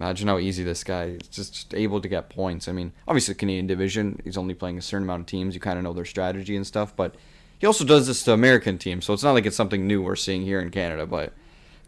[0.00, 2.68] Imagine how easy this guy is just able to get points.
[2.68, 5.54] I mean, obviously Canadian division, he's only playing a certain amount of teams.
[5.54, 7.16] You kind of know their strategy and stuff, but
[7.58, 10.14] he also does this to American teams, so it's not like it's something new we're
[10.14, 11.04] seeing here in Canada.
[11.06, 11.32] But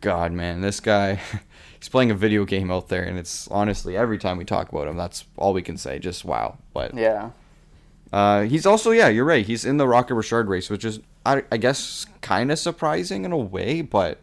[0.00, 1.20] God, man, this guy,
[1.78, 4.88] he's playing a video game out there, and it's honestly every time we talk about
[4.88, 5.98] him, that's all we can say.
[6.00, 6.59] Just wow.
[6.72, 7.30] But Yeah.
[8.12, 9.46] uh, he's also, yeah, you're right.
[9.46, 13.33] He's in the Rocket Richard race, which is, I, I guess, kind of surprising in
[13.33, 14.18] a way, but.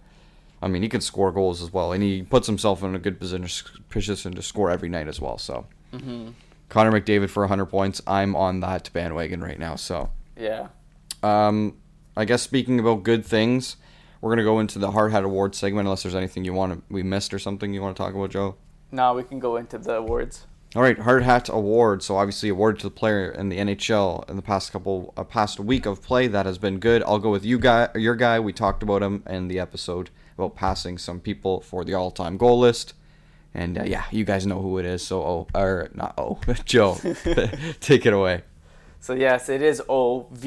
[0.59, 3.19] I mean, he can score goals as well, and he puts himself in a good
[3.19, 3.51] position
[3.91, 5.37] position to score every night as well.
[5.37, 6.29] So, hmm
[6.69, 9.75] Connor McDavid for 100 points, I'm on that bandwagon right now.
[9.75, 10.69] So, Yeah.
[11.21, 11.77] um,
[12.17, 13.77] I guess speaking about good things,
[14.19, 15.85] we're gonna go into the Hard Hat Awards segment.
[15.85, 18.31] Unless there's anything you want to we missed or something you want to talk about,
[18.31, 18.55] Joe.
[18.91, 20.47] Now we can go into the awards.
[20.77, 22.03] All right, Hard Hat Award.
[22.03, 25.59] So obviously awarded to the player in the NHL in the past couple, uh, past
[25.59, 27.01] week of play that has been good.
[27.01, 28.39] I'll go with you guy, your guy.
[28.39, 32.59] We talked about him in the episode about passing some people for the all-time goal
[32.59, 32.93] list,
[33.55, 35.01] and uh, yeah, you guys know who it is.
[35.01, 36.93] So oh, or not oh, Joe,
[37.79, 38.43] take it away.
[38.99, 40.43] So yes, it is OV,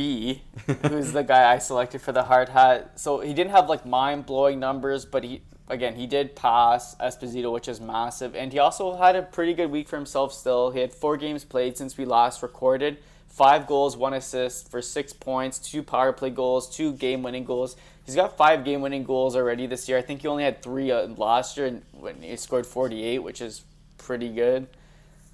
[0.86, 3.00] who's the guy I selected for the hard hat.
[3.00, 7.52] So he didn't have like mind blowing numbers, but he again he did pass Esposito,
[7.52, 10.32] which is massive, and he also had a pretty good week for himself.
[10.32, 14.82] Still, he had four games played since we last recorded, five goals, one assist for
[14.82, 17.76] six points, two power play goals, two game winning goals.
[18.04, 19.96] He's got five game winning goals already this year.
[19.96, 23.40] I think he only had three uh, last year when he scored forty eight, which
[23.40, 23.62] is
[23.98, 24.66] pretty good.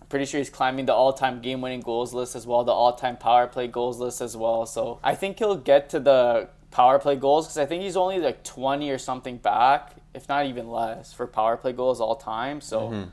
[0.00, 3.48] I'm pretty sure he's climbing the all-time game-winning goals list as well, the all-time power
[3.48, 4.64] play goals list as well.
[4.64, 8.18] So I think he'll get to the power play goals because I think he's only
[8.18, 12.60] like 20 or something back, if not even less, for power play goals all time.
[12.60, 13.08] So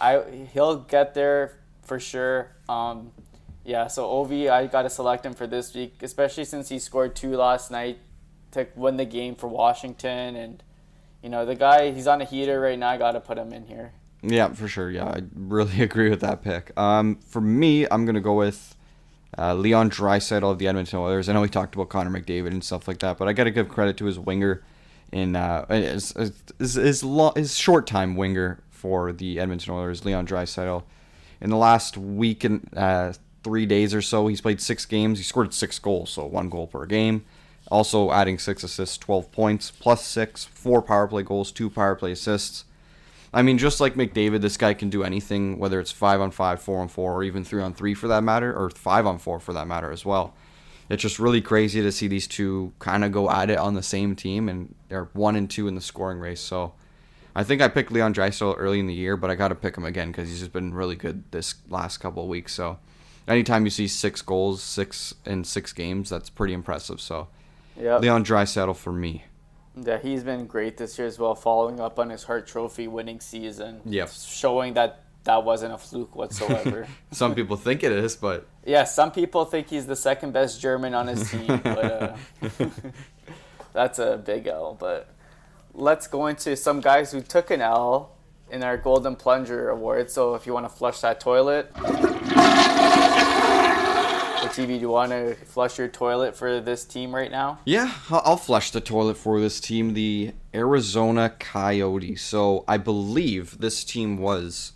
[0.00, 0.22] I
[0.52, 2.52] he'll get there for sure.
[2.68, 3.12] Um,
[3.64, 7.16] yeah, so Ov, I got to select him for this week, especially since he scored
[7.16, 7.98] two last night
[8.52, 10.62] to win the game for Washington, and
[11.22, 12.90] you know the guy he's on a heater right now.
[12.90, 13.92] I got to put him in here.
[14.22, 14.90] Yeah, for sure.
[14.90, 16.78] Yeah, I really agree with that pick.
[16.78, 18.76] Um, for me, I'm gonna go with
[19.38, 21.28] uh, Leon Draisaitl of the Edmonton Oilers.
[21.28, 23.68] I know we talked about Connor McDavid and stuff like that, but I gotta give
[23.68, 24.62] credit to his winger
[25.12, 26.12] in uh, his,
[26.58, 30.82] his, his, short time winger for the Edmonton Oilers, Leon Draisaitl.
[31.40, 33.12] In the last week and uh,
[33.44, 35.18] three days or so, he's played six games.
[35.18, 37.24] He scored six goals, so one goal per game.
[37.70, 42.12] Also adding six assists, 12 points, plus six, four power play goals, two power play
[42.12, 42.64] assists.
[43.32, 46.62] I mean, just like McDavid, this guy can do anything, whether it's five on five,
[46.62, 49.40] four on four, or even three on three for that matter, or five on four
[49.40, 50.34] for that matter as well.
[50.88, 53.82] It's just really crazy to see these two kind of go at it on the
[53.82, 56.40] same team, and they're one and two in the scoring race.
[56.40, 56.74] So
[57.34, 59.76] I think I picked Leon Draisaitl early in the year, but I got to pick
[59.76, 62.52] him again because he's just been really good this last couple of weeks.
[62.52, 62.78] So
[63.26, 67.00] anytime you see six goals, six in six games, that's pretty impressive.
[67.00, 67.28] So
[67.78, 67.98] Yeah.
[67.98, 69.24] Leon Draisaitl for me.
[69.78, 73.20] Yeah, he's been great this year as well, following up on his Hart Trophy winning
[73.20, 73.82] season.
[73.84, 74.10] Yep.
[74.10, 76.86] Showing that that wasn't a fluke whatsoever.
[77.10, 80.94] Some people think it is, but yeah, some people think he's the second best German
[80.94, 82.16] on his team, but uh,
[83.72, 84.76] that's a big L.
[84.78, 85.08] But
[85.74, 88.16] let's go into some guys who took an L
[88.50, 90.10] in our Golden Plunger Award.
[90.10, 91.70] So if you want to flush that toilet.
[91.74, 91.82] So
[94.48, 97.58] TV, do you want to flush your toilet for this team right now?
[97.64, 102.22] Yeah, I'll I'll flush the toilet for this team, the Arizona Coyotes.
[102.22, 104.72] So I believe this team was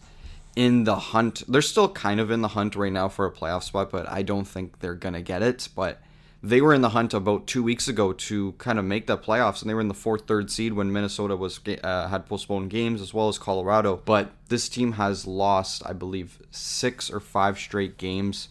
[0.57, 1.43] in the hunt.
[1.49, 4.23] They're still kind of in the hunt right now for a playoff spot, but I
[4.23, 5.69] don't think they're gonna get it.
[5.75, 6.01] But
[6.43, 9.61] they were in the hunt about two weeks ago to kind of make the playoffs,
[9.61, 13.03] and they were in the fourth, third seed when Minnesota was uh, had postponed games
[13.03, 14.01] as well as Colorado.
[14.05, 18.49] But this team has lost, I believe, six or five straight games.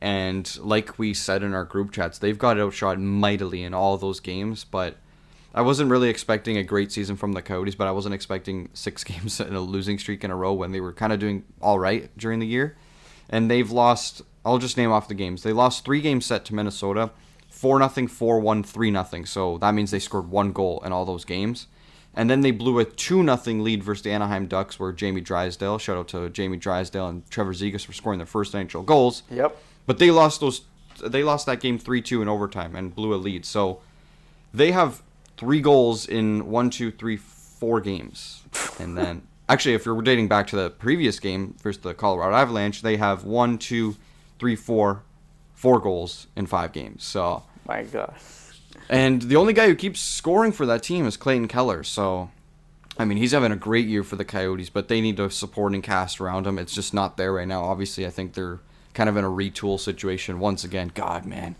[0.00, 4.20] And like we said in our group chats, they've got outshot mightily in all those
[4.20, 4.64] games.
[4.64, 4.96] But
[5.54, 9.04] I wasn't really expecting a great season from the Coyotes, but I wasn't expecting six
[9.04, 11.78] games in a losing streak in a row when they were kind of doing all
[11.78, 12.76] right during the year.
[13.28, 15.42] And they've lost I'll just name off the games.
[15.42, 17.10] They lost three games set to Minnesota,
[17.48, 19.24] four nothing, four one, three nothing.
[19.24, 21.68] So that means they scored one goal in all those games.
[22.14, 25.78] And then they blew a two nothing lead versus the Anaheim Ducks, where Jamie Drysdale,
[25.78, 29.22] shout out to Jamie Drysdale and Trevor Zegras for scoring their first NHL goals.
[29.30, 29.56] Yep.
[29.86, 30.62] But they lost those.
[31.02, 33.46] They lost that game three two in overtime and blew a lead.
[33.46, 33.80] So
[34.52, 35.02] they have
[35.42, 38.44] three goals in one, two, three, four games,
[38.78, 42.80] and then actually, if you're dating back to the previous game versus the Colorado Avalanche,
[42.80, 43.96] they have one, two,
[44.38, 45.02] three, four,
[45.52, 47.02] four goals in five games.
[47.02, 48.14] So My gosh.
[48.88, 51.82] and the only guy who keeps scoring for that team is Clayton Keller.
[51.82, 52.30] So,
[52.96, 55.82] I mean, he's having a great year for the Coyotes, but they need a supporting
[55.82, 56.56] cast around him.
[56.56, 57.64] It's just not there right now.
[57.64, 58.60] Obviously, I think they're
[58.94, 60.92] kind of in a retool situation once again.
[60.94, 61.56] God, man.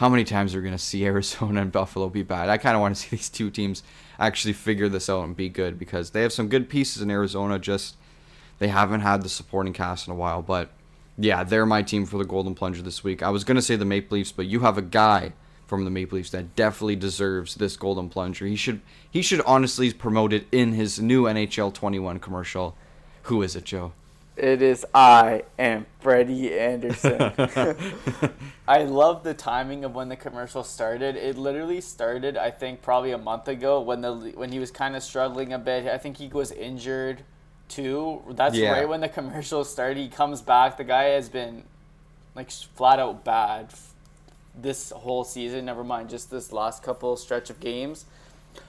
[0.00, 2.48] How many times are we going to see Arizona and Buffalo be bad?
[2.48, 3.82] I kind of want to see these two teams
[4.18, 7.58] actually figure this out and be good because they have some good pieces in Arizona.
[7.58, 7.96] Just
[8.60, 10.40] they haven't had the supporting cast in a while.
[10.40, 10.70] But
[11.18, 13.22] yeah, they're my team for the Golden Plunger this week.
[13.22, 15.34] I was going to say the Maple Leafs, but you have a guy
[15.66, 18.46] from the Maple Leafs that definitely deserves this Golden Plunger.
[18.46, 22.74] He should he should honestly promote it in his new NHL 21 commercial.
[23.24, 23.92] Who is it, Joe?
[24.36, 27.32] It is I am Freddie Andersen.
[28.68, 31.16] I love the timing of when the commercial started.
[31.16, 34.96] It literally started, I think, probably a month ago when the when he was kind
[34.96, 35.86] of struggling a bit.
[35.86, 37.22] I think he was injured
[37.68, 38.22] too.
[38.30, 38.70] That's Yeah.
[38.72, 39.98] right when the commercial started.
[39.98, 40.76] He comes back.
[40.76, 41.64] The guy has been
[42.34, 43.68] like flat out bad
[44.54, 45.66] this whole season.
[45.66, 48.06] Never mind, just this last couple stretch of games.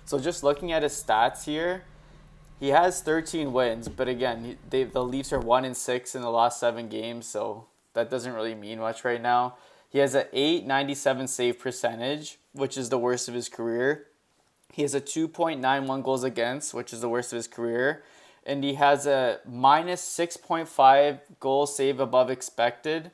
[0.06, 1.84] So just looking at his stats here,
[2.62, 6.30] he has 13 wins, but again, they, the Leafs are one and six in the
[6.30, 9.56] last seven games, so that doesn't really mean much right now.
[9.90, 14.06] He has a 897 save percentage, which is the worst of his career.
[14.72, 18.04] He has a 2.91 goals against, which is the worst of his career,
[18.46, 23.10] and he has a minus 6.5 goal save above expected,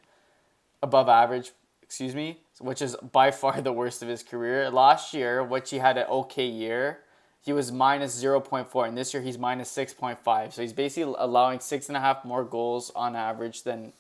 [0.84, 4.70] above average, excuse me, which is by far the worst of his career.
[4.70, 7.00] Last year, which he had an okay year,
[7.48, 10.52] he was minus 0.4, and this year he's minus 6.5.
[10.52, 13.94] So he's basically allowing six and a half more goals on average than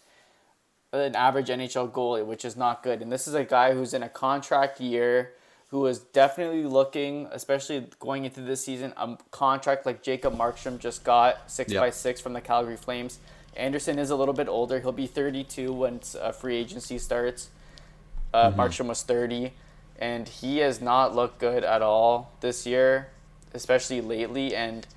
[0.91, 3.01] an average NHL goalie, which is not good.
[3.01, 5.31] And this is a guy who's in a contract year,
[5.69, 11.05] who is definitely looking, especially going into this season, a contract like Jacob Markstrom just
[11.05, 11.81] got six Yep.
[11.81, 13.19] by six from the Calgary Flames.
[13.55, 14.81] Andersen is a little bit older.
[14.81, 17.47] He'll be 32 when uh, free agency starts.
[18.33, 19.53] Uh, Markstrom was 30,
[19.97, 23.07] and he has not looked good at all this year,
[23.53, 24.55] especially lately.
[24.55, 24.87] And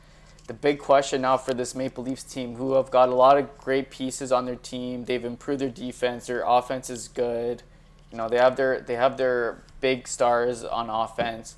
[0.50, 3.56] the big question now for this Maple Leafs team, who have got a lot of
[3.58, 6.26] great pieces on their team, they've improved their defense.
[6.26, 7.62] Their offense is good.
[8.10, 11.54] You know, they have their they have their big stars on offense.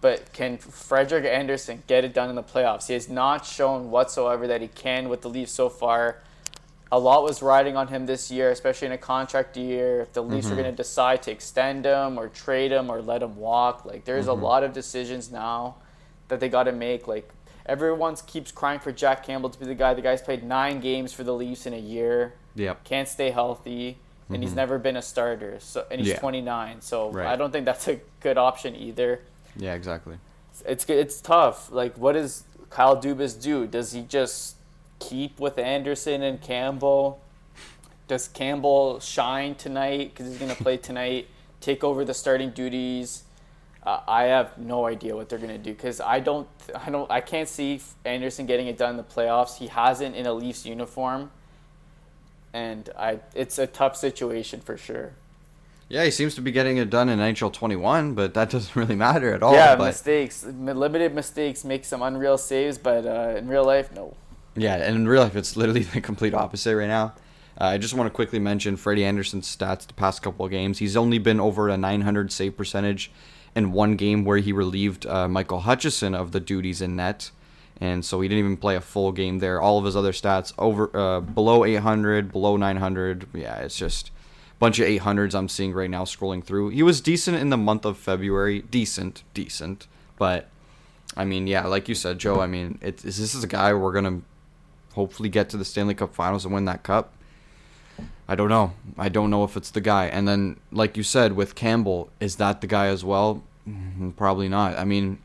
[0.00, 2.88] But can Frederik Andersen get it done in the playoffs?
[2.88, 6.18] He has not shown whatsoever that he can with the Leafs so far.
[6.90, 10.00] A lot was riding on him this year, especially in a contract year.
[10.00, 10.58] If the Leafs are mm-hmm.
[10.58, 14.26] going to decide to extend him or trade him or let him walk, like there's
[14.26, 14.42] a mm-hmm.
[14.42, 15.76] lot of decisions now
[16.34, 17.06] that they got to make.
[17.06, 17.30] Like
[17.66, 19.94] everyone keeps crying for Jack Campbell to be the guy.
[19.94, 22.84] The guy's played nine games for the Leafs in a year, Yep.
[22.84, 24.56] can't stay healthy, and he's mm-hmm.
[24.56, 25.58] never been a starter.
[25.60, 26.18] So and he's Yeah.
[26.18, 26.80] 29.
[26.80, 27.26] So Right.
[27.26, 29.20] I don't think that's a good option either
[29.56, 30.18] Yeah, exactly.
[30.66, 31.70] it's it's tough.
[31.70, 33.66] Like, what does Kyle Dubas do?
[33.66, 34.56] Does he just
[34.98, 37.20] keep with Andersen and Campbell?
[38.08, 41.28] Does Campbell shine tonight because he's gonna play tonight?
[41.60, 43.22] Take over the starting duties.
[43.84, 47.20] Uh, I have no idea what they're gonna do because I don't, I don't, I
[47.20, 49.58] can't see Andersen getting it done in the playoffs.
[49.58, 51.30] He hasn't in a Leafs uniform,
[52.54, 55.12] and I, it's a tough situation for sure.
[55.90, 58.96] Yeah, he seems to be getting it done in NHL 21, but that doesn't really
[58.96, 59.52] matter at all.
[59.52, 64.16] yeah, but mistakes, limited mistakes make some unreal saves, but uh, in real life, no.
[64.56, 67.14] Yeah, and in real life, it's literally the complete opposite right now.
[67.60, 70.78] Uh, I just want to quickly mention Freddie Andersen's stats the past couple of games.
[70.78, 73.12] He's only been over a 900 save percentage
[73.54, 77.30] in one game where he relieved uh, Michael Hutchinson of the duties in net,
[77.80, 79.60] and so he didn't even play a full game there.
[79.60, 83.28] All of his other stats over uh, below 800, below 900.
[83.32, 84.12] Yeah, it's just a
[84.58, 86.70] bunch of 800s I'm seeing right now scrolling through.
[86.70, 89.86] He was decent in the month of February, decent, decent,
[90.18, 90.48] but
[91.16, 92.40] I mean, yeah, like you said, Joe.
[92.40, 94.20] I mean, it, this is a guy we're gonna
[94.94, 97.13] hopefully get to the Stanley Cup Finals and win that cup.
[98.26, 98.72] I don't know.
[98.96, 100.06] I don't know if it's the guy.
[100.06, 103.42] And then, like you said, with Campbell, is that the guy as well?
[103.68, 104.78] Mm, Probably not.
[104.78, 105.18] I mean,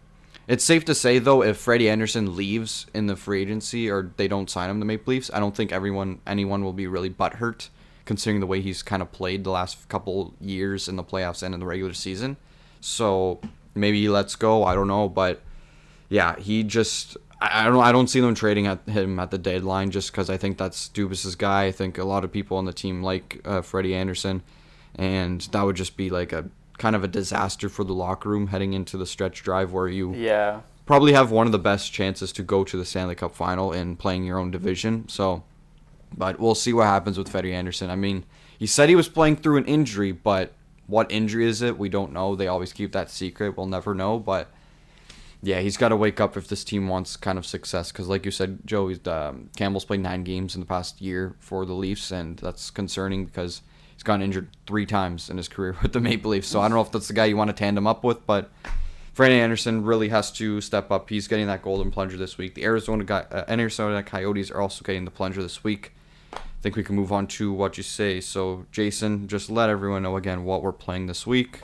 [0.48, 4.28] it's safe to say though, if Freddie Andersen leaves in the free agency or they
[4.28, 7.70] don't sign him, to Maple Leafs, I don't think everyone, anyone will be really butthurt,
[8.06, 11.54] considering the way he's kind of played the last couple years in the playoffs and
[11.54, 12.36] in the regular season.
[12.82, 13.40] So
[13.76, 14.64] maybe he lets go.
[14.64, 15.42] I don't know, but
[16.10, 19.38] yeah, he just I, I don't I don't see them trading at him at the
[19.38, 21.66] deadline just because I think that's Dubas's guy.
[21.66, 24.44] I think a lot of people on the team like uh, Freddie Andersen,
[24.96, 26.46] and that would just be like a
[26.78, 30.14] kind of a disaster for the locker room heading into the stretch drive where you
[30.16, 30.62] Yeah.
[30.86, 33.98] probably have one of the best chances to go to the Stanley Cup final in
[33.98, 35.08] playing your own division.
[35.10, 35.44] So,
[36.18, 37.90] but we'll see what happens with Freddie Andersen.
[37.90, 38.24] I mean,
[38.58, 40.54] he said he was playing through an injury, but
[40.88, 41.78] what injury is it?
[41.78, 42.36] We don't know.
[42.36, 43.58] They always keep that secret.
[43.58, 44.18] We'll never know.
[44.18, 44.50] But
[45.42, 47.92] yeah, he's got to wake up if this team wants kind of success.
[47.92, 51.66] Because, like you said, Joe, um, Campbell's played nine games in the past year for
[51.66, 53.62] the Leafs, and that's concerning because
[53.94, 56.48] he's gotten injured three times in his career with the Maple Leafs.
[56.48, 58.52] So I don't know if that's the guy you want to tandem up with, but
[59.14, 61.10] Freddie Andersen really has to step up.
[61.10, 62.56] He's getting that golden plunger this week.
[62.56, 65.94] The Arizona uh, Arizona Coyotes are also getting the plunger this week.
[66.60, 68.20] I think we can move on to what you say.
[68.20, 71.60] So, Jason, just let everyone know again what we're playing this week.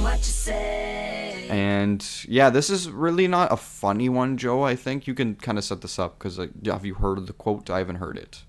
[0.00, 1.46] What you say?
[1.50, 4.62] And yeah, this is really not a funny one, Joe.
[4.62, 7.26] I think you can kind of set this up because like, have you heard of
[7.26, 7.68] the quote?
[7.68, 8.44] I haven't heard it.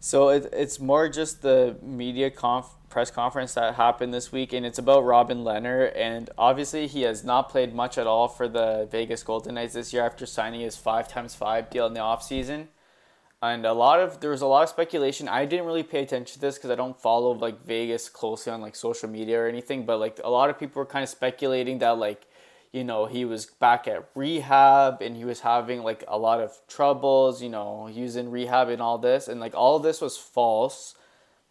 [0.00, 4.66] So it, it's more just the media conf- press conference that happened this week, and
[4.66, 5.92] it's about Robin Lehner.
[5.94, 9.92] And obviously, he has not played much at all for the Vegas Golden Knights this
[9.92, 12.66] year after signing his five times five deal in the offseason.
[13.42, 15.26] And a lot of there was a lot of speculation.
[15.26, 18.60] I didn't really pay attention to this because I don't follow like Vegas closely on
[18.60, 19.86] like social media or anything.
[19.86, 22.26] But like a lot of people were kind of speculating that like
[22.72, 26.56] you know, he was back at rehab and he was having like a lot of
[26.68, 29.26] troubles, you know, was in rehab and all this.
[29.26, 30.94] And like all this was false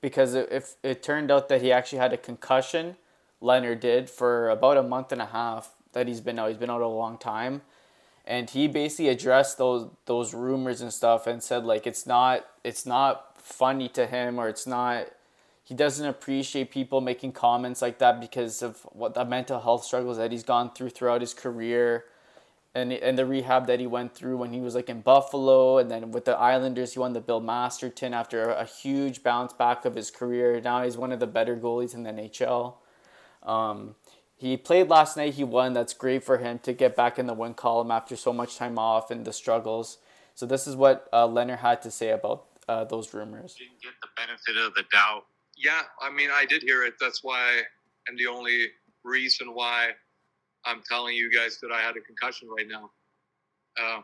[0.01, 2.95] because if it turned out that he actually had a concussion,
[3.41, 6.49] Lehner did for about a month and a half that he's been out.
[6.49, 7.61] He's been out a long time.
[8.29, 12.85] And he basically addressed those those rumors and stuff and said like it's not it's
[12.85, 15.07] not funny to him or it's not
[15.63, 20.17] he doesn't appreciate people making comments like that because of what the mental health struggles
[20.17, 22.05] that he's gone through throughout his career
[22.75, 25.89] and and the rehab that he went through when he was like in Buffalo and
[25.89, 29.95] then with the Islanders he won the Bill Masterton after a huge bounce back of
[29.95, 30.61] his career.
[30.61, 32.75] Now he's one of the better goalies in the NHL
[33.43, 33.95] um,
[34.39, 37.33] he played last night he won that's great for him to get back in the
[37.33, 39.99] win column after so much time off and the struggles
[40.33, 43.93] so this is what uh, Lehner had to say about uh, those rumors didn't get
[44.01, 45.25] the benefit of the doubt.
[45.57, 46.93] Yeah, I mean, I did hear it.
[47.01, 47.61] That's why,
[48.07, 48.67] and the only
[49.03, 49.89] reason why
[50.65, 52.91] I'm telling you guys that I had a concussion right now.
[53.77, 54.01] Uh,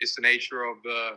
[0.00, 1.16] it's the nature of uh,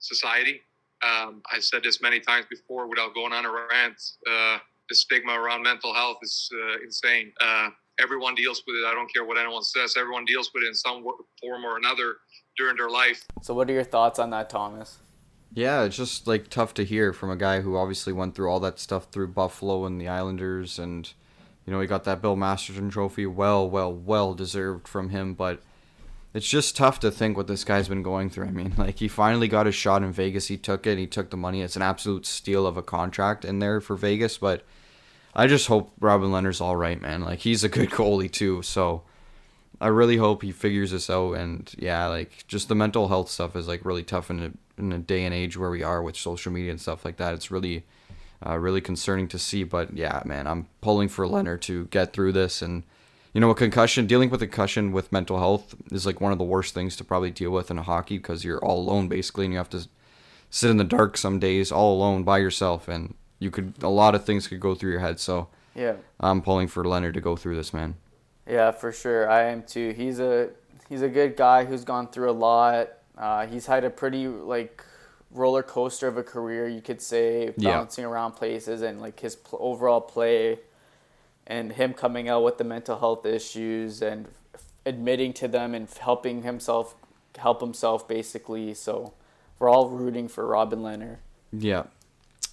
[0.00, 0.62] society.
[1.02, 4.00] Um, I said this many times before without going on a rant.
[4.28, 4.58] Uh,
[4.88, 7.32] the stigma around mental health is uh, insane.
[7.40, 7.70] Uh,
[8.00, 8.86] everyone deals with it.
[8.86, 9.96] I don't care what anyone says.
[9.96, 11.04] Everyone deals with it in some
[11.40, 12.16] form or another
[12.56, 13.24] during their life.
[13.42, 14.98] so what are your thoughts on that Thomas
[15.52, 18.60] Yeah, it's just like tough to hear from a guy who obviously went through all
[18.60, 21.12] that stuff through Buffalo and the Islanders, and
[21.66, 25.34] you know he got that Bill Masterton Trophy, well, well, well deserved from him.
[25.34, 25.62] But
[26.36, 28.44] it's just tough to think what this guy's been going through.
[28.44, 30.48] I mean, like he finally got his shot in Vegas.
[30.48, 30.98] He took it.
[30.98, 31.62] He took the money.
[31.62, 34.36] It's an absolute steal of a contract in there for Vegas.
[34.36, 34.62] But
[35.34, 37.22] I just hope Robin Lehner's all right, man.
[37.22, 38.60] Like he's a good goalie too.
[38.60, 39.02] So
[39.80, 41.32] I really hope he figures this out.
[41.32, 44.92] And yeah, like just the mental health stuff is like really tough in a in
[44.92, 47.32] a day and age where we are with social media and stuff like that.
[47.32, 47.86] It's really
[48.46, 49.64] uh, really concerning to see.
[49.64, 52.60] But yeah, man, I'm pulling for Lehner to get through this.
[52.60, 52.82] And
[53.36, 56.38] you know, a concussion, dealing with a concussion with mental health is like one of
[56.38, 59.44] the worst things to probably deal with in a hockey because you're all alone basically,
[59.44, 59.86] and you have to
[60.48, 64.14] sit in the dark some days all alone by yourself, and you could a lot
[64.14, 65.20] of things could go through your head.
[65.20, 67.96] So yeah I'm pulling for Lehner to go through this, man.
[68.48, 69.28] Yeah, for sure.
[69.30, 69.90] I am too.
[69.94, 70.48] He's a
[70.88, 72.88] he's a good guy who's gone through a lot.
[73.18, 74.82] Uh, he's had a pretty like
[75.30, 77.72] roller coaster of a career, you could say, Yeah.
[77.72, 80.58] bouncing around places and like his pl- overall play,
[81.46, 84.28] and him coming out with the mental health issues and
[84.84, 86.94] admitting to them and helping himself
[87.38, 88.74] help himself basically.
[88.74, 89.12] So
[89.58, 91.18] we're all rooting for Robin Lehner.
[91.52, 91.84] Yeah.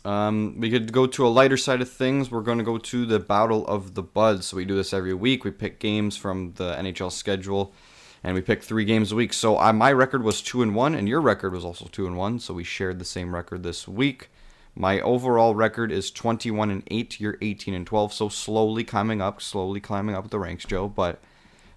[0.05, 2.29] Um, we could go to a lighter side of things.
[2.29, 4.47] We're going to go to the Battle of the Buds.
[4.47, 5.45] So we do this every week.
[5.45, 7.73] We pick games from the NHL schedule,
[8.21, 9.31] and we pick three games a week.
[9.31, 12.17] So I, my record was two and one, and your record was also two and
[12.17, 12.39] one.
[12.39, 14.29] So we shared the same record this week.
[14.75, 17.19] My overall record is 21 and 8.
[17.19, 18.13] You're 18 and 12.
[18.13, 20.87] So slowly climbing up, slowly climbing up the ranks, Joe.
[20.87, 21.21] But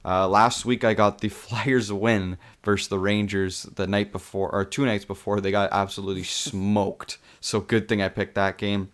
[0.04, 4.64] uh, last week I got the Flyers win versus the Rangers the night before, or
[4.64, 5.40] two nights before.
[5.40, 7.18] They got absolutely smoked.
[7.40, 8.90] So good thing I picked that game.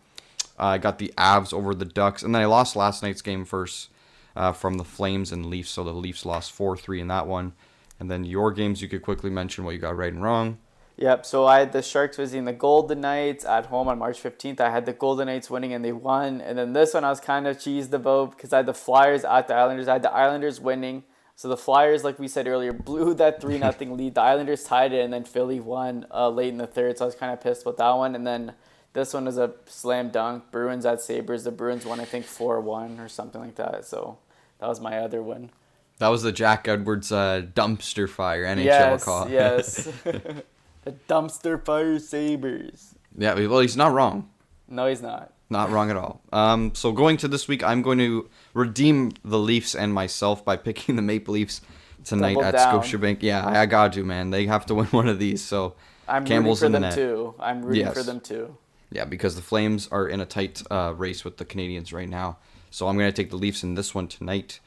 [0.58, 3.44] Uh, I got the Avs over the Ducks, and then I lost last night's game
[3.44, 3.88] first
[4.36, 5.70] uh, from the Flames and Leafs.
[5.70, 7.52] So the Leafs lost four three in that one.
[8.00, 10.58] And then your games, you could quickly mention what you got right and wrong.
[11.02, 11.26] Yep.
[11.26, 14.60] So I had the Sharks visiting the Golden Knights at home on March 15th.
[14.60, 16.40] I had the Golden Knights winning and they won.
[16.40, 19.24] And then this one I was kind of cheesed about because I had the Flyers
[19.24, 19.88] at the Islanders.
[19.88, 21.02] I had the Islanders winning.
[21.34, 24.14] So the Flyers, like we said earlier, blew that three nothing lead.
[24.14, 26.98] The Islanders tied it, and then Philly won uh, late in the third.
[26.98, 28.14] So I was kind of pissed about that one.
[28.14, 28.52] And then
[28.92, 30.52] this one is a slam dunk.
[30.52, 31.42] Bruins at Sabres.
[31.42, 33.86] The Bruins won, I think, four one or something like that.
[33.86, 34.18] So
[34.60, 35.50] that was my other win.
[35.98, 39.28] That was the Jack Edwards uh, dumpster fire NHL yes, call.
[39.28, 39.88] yes.
[40.82, 42.94] the dumpster fire Sabres.
[43.16, 44.28] yeah, well, he's not wrong.
[44.68, 45.32] No, he's not.
[45.50, 46.22] Not wrong at all.
[46.32, 50.56] Um, so going to this week, I'm going to redeem the Leafs and myself by
[50.56, 51.60] picking the Maple Leafs
[52.04, 52.80] tonight Double at down.
[52.80, 53.18] Scotiabank.
[53.20, 54.30] Yeah, I, I got to, man.
[54.30, 55.42] They have to win one of these.
[55.42, 55.74] So
[56.08, 57.16] I'm Campbell's rooting in for the them net.
[57.16, 57.34] too.
[57.38, 58.56] I'm rooting for them too.
[58.90, 62.38] Yeah, because the Flames are in a tight uh, race with the Canadiens right now.
[62.70, 64.58] So I'm going to take the Leafs in this one tonight.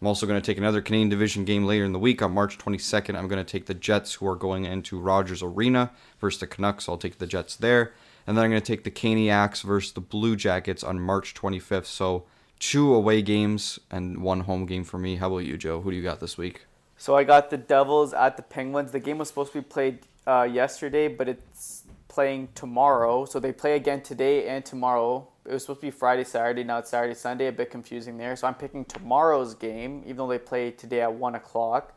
[0.00, 2.58] I'm also going to take another Canadian Division game later in the week on March
[2.58, 3.16] 22nd.
[3.16, 6.88] I'm going to take the Jets, who are going into Rogers Arena versus the Canucks.
[6.88, 7.94] I'll take the Jets there.
[8.26, 11.86] And then I'm going to take the Caniacs versus the Blue Jackets on March 25th.
[11.86, 12.24] So
[12.58, 15.16] two away games and one home game for me.
[15.16, 15.80] How about you, Joe?
[15.80, 16.66] Who do you got this week?
[16.96, 18.92] So I got the Devils at the Penguins.
[18.92, 23.24] The game was supposed to be played uh, yesterday, but it's playing tomorrow.
[23.24, 25.28] So they play again today and tomorrow.
[25.46, 26.64] It was supposed to be Friday, Saturday.
[26.64, 27.48] Now it's Saturday, Sunday.
[27.48, 28.34] A bit confusing there.
[28.34, 31.92] So I'm picking tomorrow's game, even though they play today at one o'clock.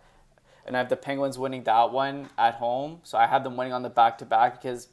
[0.66, 3.00] And I have the Penguins winning that one at home.
[3.04, 4.90] So I have them winning on the back to back because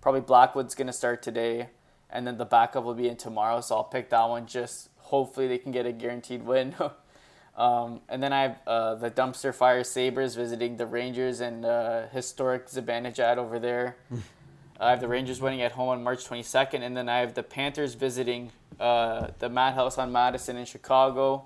[0.00, 1.68] probably Blackwood's gonna start today,
[2.08, 3.60] and then the backup will be in tomorrow.
[3.60, 4.46] So I'll pick that one.
[4.46, 6.74] Just hopefully they can get a guaranteed win.
[7.58, 12.06] Um, and then I have uh, the Dumpster Fire Sabres visiting the Rangers and uh,
[12.06, 13.96] historic Zibanejad over there.
[14.80, 16.82] I have the Rangers winning at home on March 22nd.
[16.82, 21.44] And then I have the Panthers visiting uh, the Madhouse on Madison in Chicago.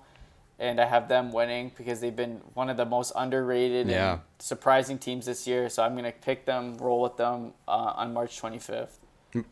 [0.59, 4.13] And I have them winning because they've been one of the most underrated Yeah.
[4.13, 5.69] and surprising teams this year.
[5.69, 8.99] So I'm going to pick them, roll with them uh, on March 25th.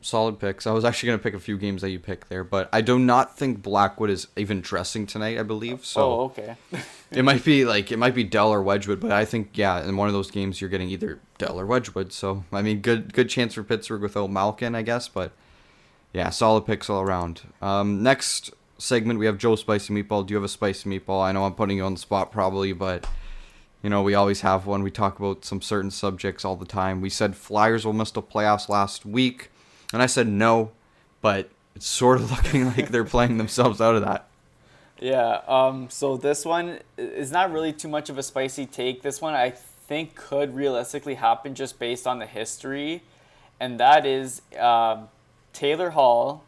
[0.03, 0.67] Solid picks.
[0.67, 2.83] I was actually going to pick a few games that you picked there, but I
[2.83, 5.87] do not think Blackwood is even dressing tonight, I believe.
[5.87, 6.57] So oh, okay.
[7.11, 9.97] It might be like it might be Dell or Wedgewood, but I think yeah, in
[9.97, 12.13] one of those games you're getting either Dell or Wedgewood.
[12.13, 15.09] So I mean, good good chance for Pittsburgh without Malkin, I guess.
[15.09, 15.33] But
[16.13, 17.43] yeah, solid picks all around.
[17.61, 20.27] Um, next segment we have Joe Spicy Meatball.
[20.27, 21.23] Do you have a spicy meatball?
[21.23, 23.07] I know I'm putting you on the spot probably, but
[23.83, 24.83] you know we always have one.
[24.83, 27.01] We talk about some certain subjects all the time.
[27.01, 29.51] We said Flyers will miss the playoffs last week,
[29.93, 30.73] and I said no,
[31.23, 34.27] but it's sort of looking like they're playing themselves out of that.
[35.01, 35.41] Yeah.
[35.49, 35.89] Um.
[35.89, 39.01] So this one is not really too much of a spicy take.
[39.01, 39.55] This one I
[39.91, 43.03] think could realistically happen just based on the history,
[43.59, 45.09] and that is um,
[45.53, 46.45] Taylor Hall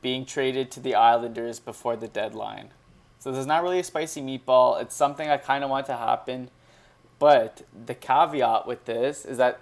[0.00, 2.70] being traded to the Islanders before the deadline.
[3.18, 4.80] So this is not really a spicy meatball.
[4.80, 6.48] It's something I kind of want to happen,
[7.18, 9.60] but the caveat with this is that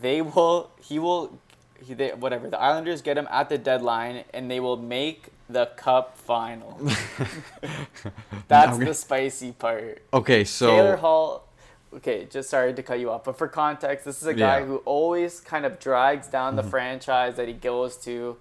[0.00, 1.38] they will he will
[1.84, 5.66] he, they, whatever the Islanders get him at the deadline and they will make the
[5.76, 6.80] cup final.
[8.48, 8.84] That's Okay.
[8.86, 10.00] the spicy part.
[10.14, 11.44] Okay, so Taylor Hall.
[11.92, 14.64] Okay, just sorry to cut you off, but for context, this is a guy Yeah.
[14.66, 16.64] who always kind of drags down Mm-hmm.
[16.64, 18.36] the franchise that he goes to.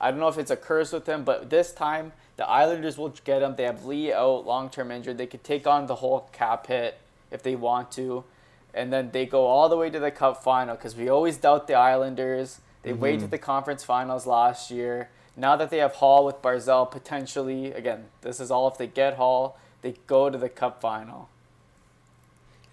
[0.00, 3.12] I don't know if it's a curse with him, but this time the Islanders will
[3.24, 3.56] get him.
[3.56, 5.18] They have Lee out, long term injured.
[5.18, 6.98] They could take on the whole cap hit
[7.30, 8.24] if they want to,
[8.72, 11.66] and then they go all the way to the Cup final because we always doubt
[11.66, 12.60] the Islanders.
[12.82, 13.00] They Mm-hmm.
[13.00, 15.08] waited the conference finals last year.
[15.36, 19.14] Now that they have Hall with Barzal potentially, again, this is all if they get
[19.16, 21.28] Hall, they go to the Cup final.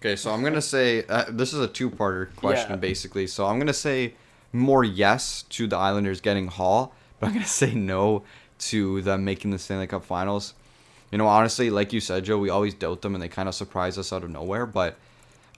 [0.00, 2.76] Okay, so I'm gonna say uh, this is a two-parter question Yeah.
[2.76, 3.26] basically.
[3.26, 4.14] So I'm gonna say
[4.52, 8.22] more yes to the Islanders getting Hall, but I'm gonna say no
[8.60, 10.54] to them making the Stanley Cup Finals.
[11.12, 13.54] You know, honestly, like you said, Joe, we always doubt them and they kind of
[13.54, 14.64] surprise us out of nowhere.
[14.64, 14.96] But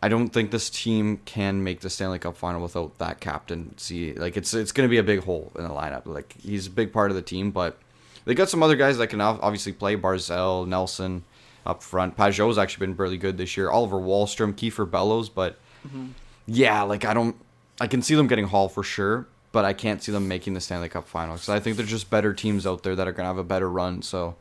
[0.03, 3.77] I don't think this team can make the Stanley Cup Final without that captain.
[3.79, 6.07] See, like it's it's gonna be a big hole in the lineup.
[6.07, 7.79] Like he's a big part of the team, but
[8.25, 9.95] they got some other guys that can obviously play.
[9.97, 11.23] Barzal, Nelson
[11.65, 12.17] up front.
[12.17, 13.71] Pageau's actually been really good this year.
[13.71, 16.09] Oliver Wahlstrom, Kiefer Bellows, but mm-hmm.
[16.47, 17.37] yeah, like I don't,
[17.81, 20.61] I can see them getting Hall for sure, but I can't see them making the
[20.61, 23.29] Stanley Cup final because I think there's just better teams out there that are gonna
[23.29, 24.03] have a better run.
[24.03, 24.37] So,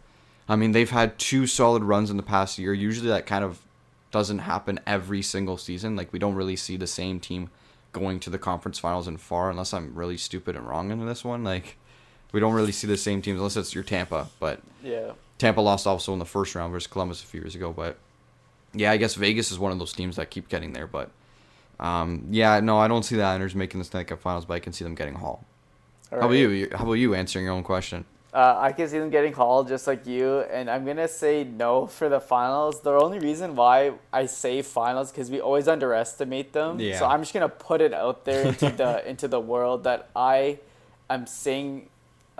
[0.47, 2.73] I mean, they've had two solid runs in the past year.
[2.73, 3.61] Usually, that kind of
[4.11, 5.95] doesn't happen every single season.
[5.95, 7.49] Like we don't really see the same team
[7.93, 11.23] going to the conference finals and far, unless I'm really stupid and wrong in this
[11.23, 11.43] one.
[11.43, 11.77] Like
[12.31, 14.61] we don't really see the same teams unless it's your Tampa, but.
[14.83, 15.11] Yeah.
[15.41, 17.97] Tampa lost also in the first round versus Columbus a few years ago, but
[18.73, 20.85] yeah, I guess Vegas is one of those teams that keep getting there.
[20.85, 21.09] But
[21.79, 24.59] um, yeah, no, I don't see the Islanders making the Stanley Cup Finals, but I
[24.59, 25.43] can see them getting Hall.
[26.11, 26.69] How about you?
[26.71, 28.05] How about you answering your own question?
[28.31, 31.87] Uh, I can see them getting Hall just like you, and I'm gonna say no
[31.87, 32.81] for the finals.
[32.81, 36.79] The only reason why I say finals because we always underestimate them.
[36.79, 36.99] Yeah.
[36.99, 40.59] So I'm just gonna put it out there into the into the world that I
[41.09, 41.89] am saying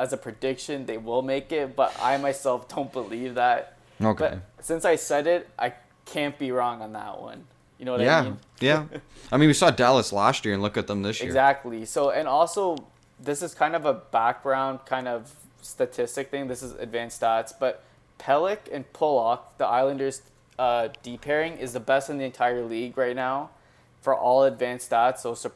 [0.01, 3.77] as a prediction they will make it, but I myself don't believe that.
[4.01, 4.39] Okay.
[4.57, 5.73] But since I said it, I
[6.05, 7.45] can't be wrong on that one.
[7.77, 8.37] You know what I yeah, mean?
[8.59, 8.85] yeah.
[9.31, 11.29] I mean, we saw Dallas last year, and look at them this year.
[11.29, 11.85] Exactly.
[11.85, 12.77] So, and also,
[13.19, 16.47] this is kind of a background kind of statistic thing.
[16.47, 17.83] This is advanced stats, but
[18.19, 20.21] Pelech and Pulock, the Islanders'
[20.59, 23.49] uh, D pairing, is the best in the entire league right now
[24.01, 25.19] for all advanced stats.
[25.19, 25.51] So, so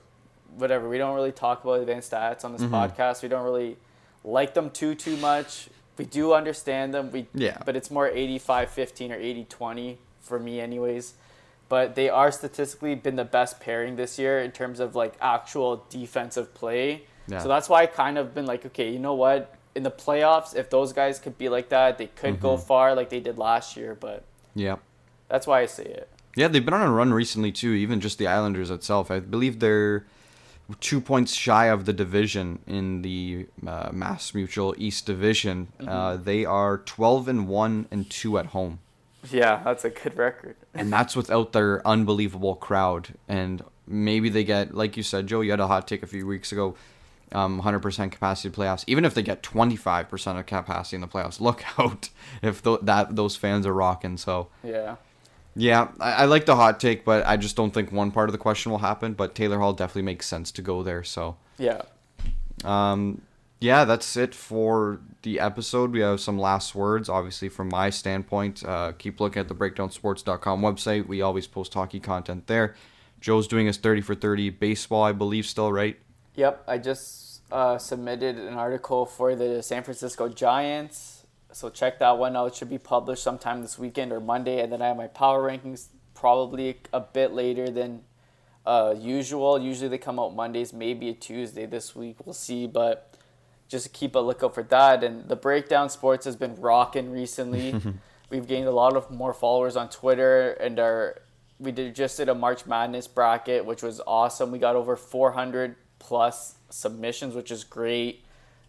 [0.55, 0.89] whatever.
[0.89, 2.73] We don't really talk about advanced stats on this Mm-hmm.
[2.73, 3.21] podcast.
[3.21, 3.77] We don't really
[4.25, 5.69] like them too too much.
[5.97, 7.11] We do understand them.
[7.11, 7.57] We Yeah.
[7.65, 11.13] but it's more 85-15 or 80-20 for me anyways.
[11.69, 15.85] But they are statistically been the best pairing this year in terms of like actual
[15.89, 17.03] defensive play.
[17.27, 17.39] Yeah.
[17.39, 19.55] So that's why I kind of been like, okay, you know what?
[19.73, 22.65] In the playoffs, if those guys could be like that, they could go Mm-hmm.
[22.67, 23.95] far like they did last year.
[23.95, 24.23] But
[24.53, 24.75] Yeah.
[25.27, 26.09] that's why I say it.
[26.35, 27.71] Yeah, they've been on a run recently too.
[27.71, 30.05] Even just the Islanders itself, I believe they're
[30.79, 35.67] two points shy of the division in the uh, Mass Mutual East Division.
[35.85, 38.79] Uh, they are twelve and one and two at home,
[39.29, 40.55] Yeah, that's a good record.
[40.73, 43.09] and that's without their unbelievable crowd.
[43.27, 45.41] And maybe they get, like you said, Joe.
[45.41, 46.75] You had a hot take a few weeks ago.
[47.31, 48.83] Um, 100% capacity playoffs.
[48.87, 52.09] Even if they get 25% of capacity in the playoffs, look out
[52.41, 54.17] if th- that those fans are rocking.
[54.17, 54.95] So Yeah.
[55.55, 58.33] Yeah, I, I like the hot take, but I just don't think one part of
[58.33, 59.13] the question will happen.
[59.13, 61.03] But Taylor Hall definitely makes sense to go there.
[61.03, 61.81] So, Yeah.
[62.63, 63.21] um,
[63.59, 65.91] yeah, that's it for the episode.
[65.91, 68.63] We have some last words, obviously, from my standpoint.
[68.65, 71.07] Uh, keep looking at the breakdownsports.com website.
[71.07, 72.75] We always post hockey content there.
[73.21, 75.97] Joe's doing his 30 for 30 baseball, I believe, still, right?
[76.35, 81.14] Yep, I just uh, submitted an article for the San Francisco Giants.
[81.55, 82.47] So check that one out.
[82.47, 84.59] It should be published sometime this weekend or Monday.
[84.59, 88.01] And then I have my power rankings probably a bit later than
[88.65, 89.57] uh, usual.
[89.57, 92.17] Usually they come out Mondays, maybe a Tuesday this week.
[92.25, 92.67] We'll see.
[92.67, 93.17] But
[93.69, 95.01] just keep a lookout for that.
[95.01, 97.73] And the Breakdown Sports has been rocking recently.
[98.29, 101.21] We've gained a lot of more followers on Twitter and our
[101.57, 104.51] we did just did a March Madness bracket, which was awesome.
[104.51, 108.24] We got over 400 plus submissions, which is great.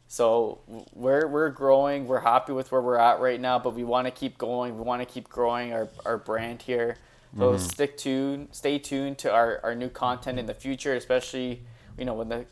[0.09, 0.61] So
[0.93, 2.07] we're we're growing.
[2.07, 4.77] We're happy with where we're at right now, but we want to keep going.
[4.77, 6.97] We want to keep growing our, our brand here.
[7.37, 7.59] So mm-hmm.
[7.59, 11.63] stick tuned, stay tuned to our, our new content in the future, especially
[11.99, 12.47] you know when the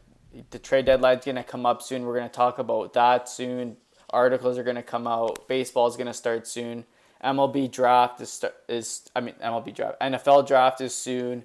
[0.50, 2.04] the trade deadline's gonna come up soon.
[2.04, 3.76] We're gonna talk about that soon.
[4.10, 5.46] Articles are gonna come out.
[5.48, 6.84] Baseball is gonna start soon.
[7.22, 11.44] MLB draft is is I mean MLB draft NFL draft is soon.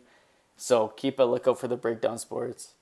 [0.58, 2.74] So keep a lookout for the breakdown sports.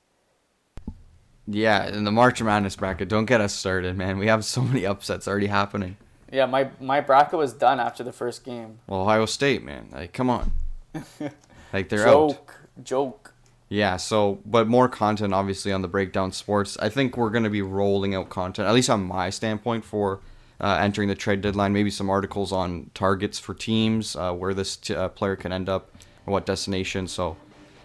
[1.47, 3.07] Yeah, in the March Madness bracket.
[3.07, 4.17] Don't get us started, man.
[4.17, 5.97] We have so many upsets already happening.
[6.31, 8.79] Yeah, my my bracket was done after the first game.
[8.87, 9.87] Well, Ohio State, man.
[9.91, 10.51] Like, come on.
[11.73, 12.29] like, they're out.
[12.29, 13.33] joke, joke.
[13.69, 16.77] Yeah, so but more content obviously on the breakdown sports.
[16.79, 20.19] I think we're gonna be rolling out content, at least on my standpoint, for
[20.59, 21.73] uh, entering the trade deadline.
[21.73, 25.69] Maybe some articles on targets for teams, uh, where this t- uh, player can end
[25.69, 25.91] up,
[26.25, 27.07] and what destination.
[27.07, 27.37] So,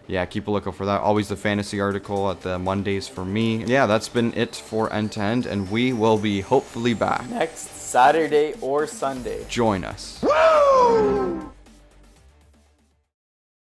[0.07, 1.00] yeah, keep a lookout for that.
[1.00, 3.64] Always the fantasy article at the Mondays for me.
[3.64, 7.28] Yeah, that's been it for end to end, and we will be hopefully back.
[7.30, 9.44] Next Saturday or Sunday.
[9.48, 10.22] Join us.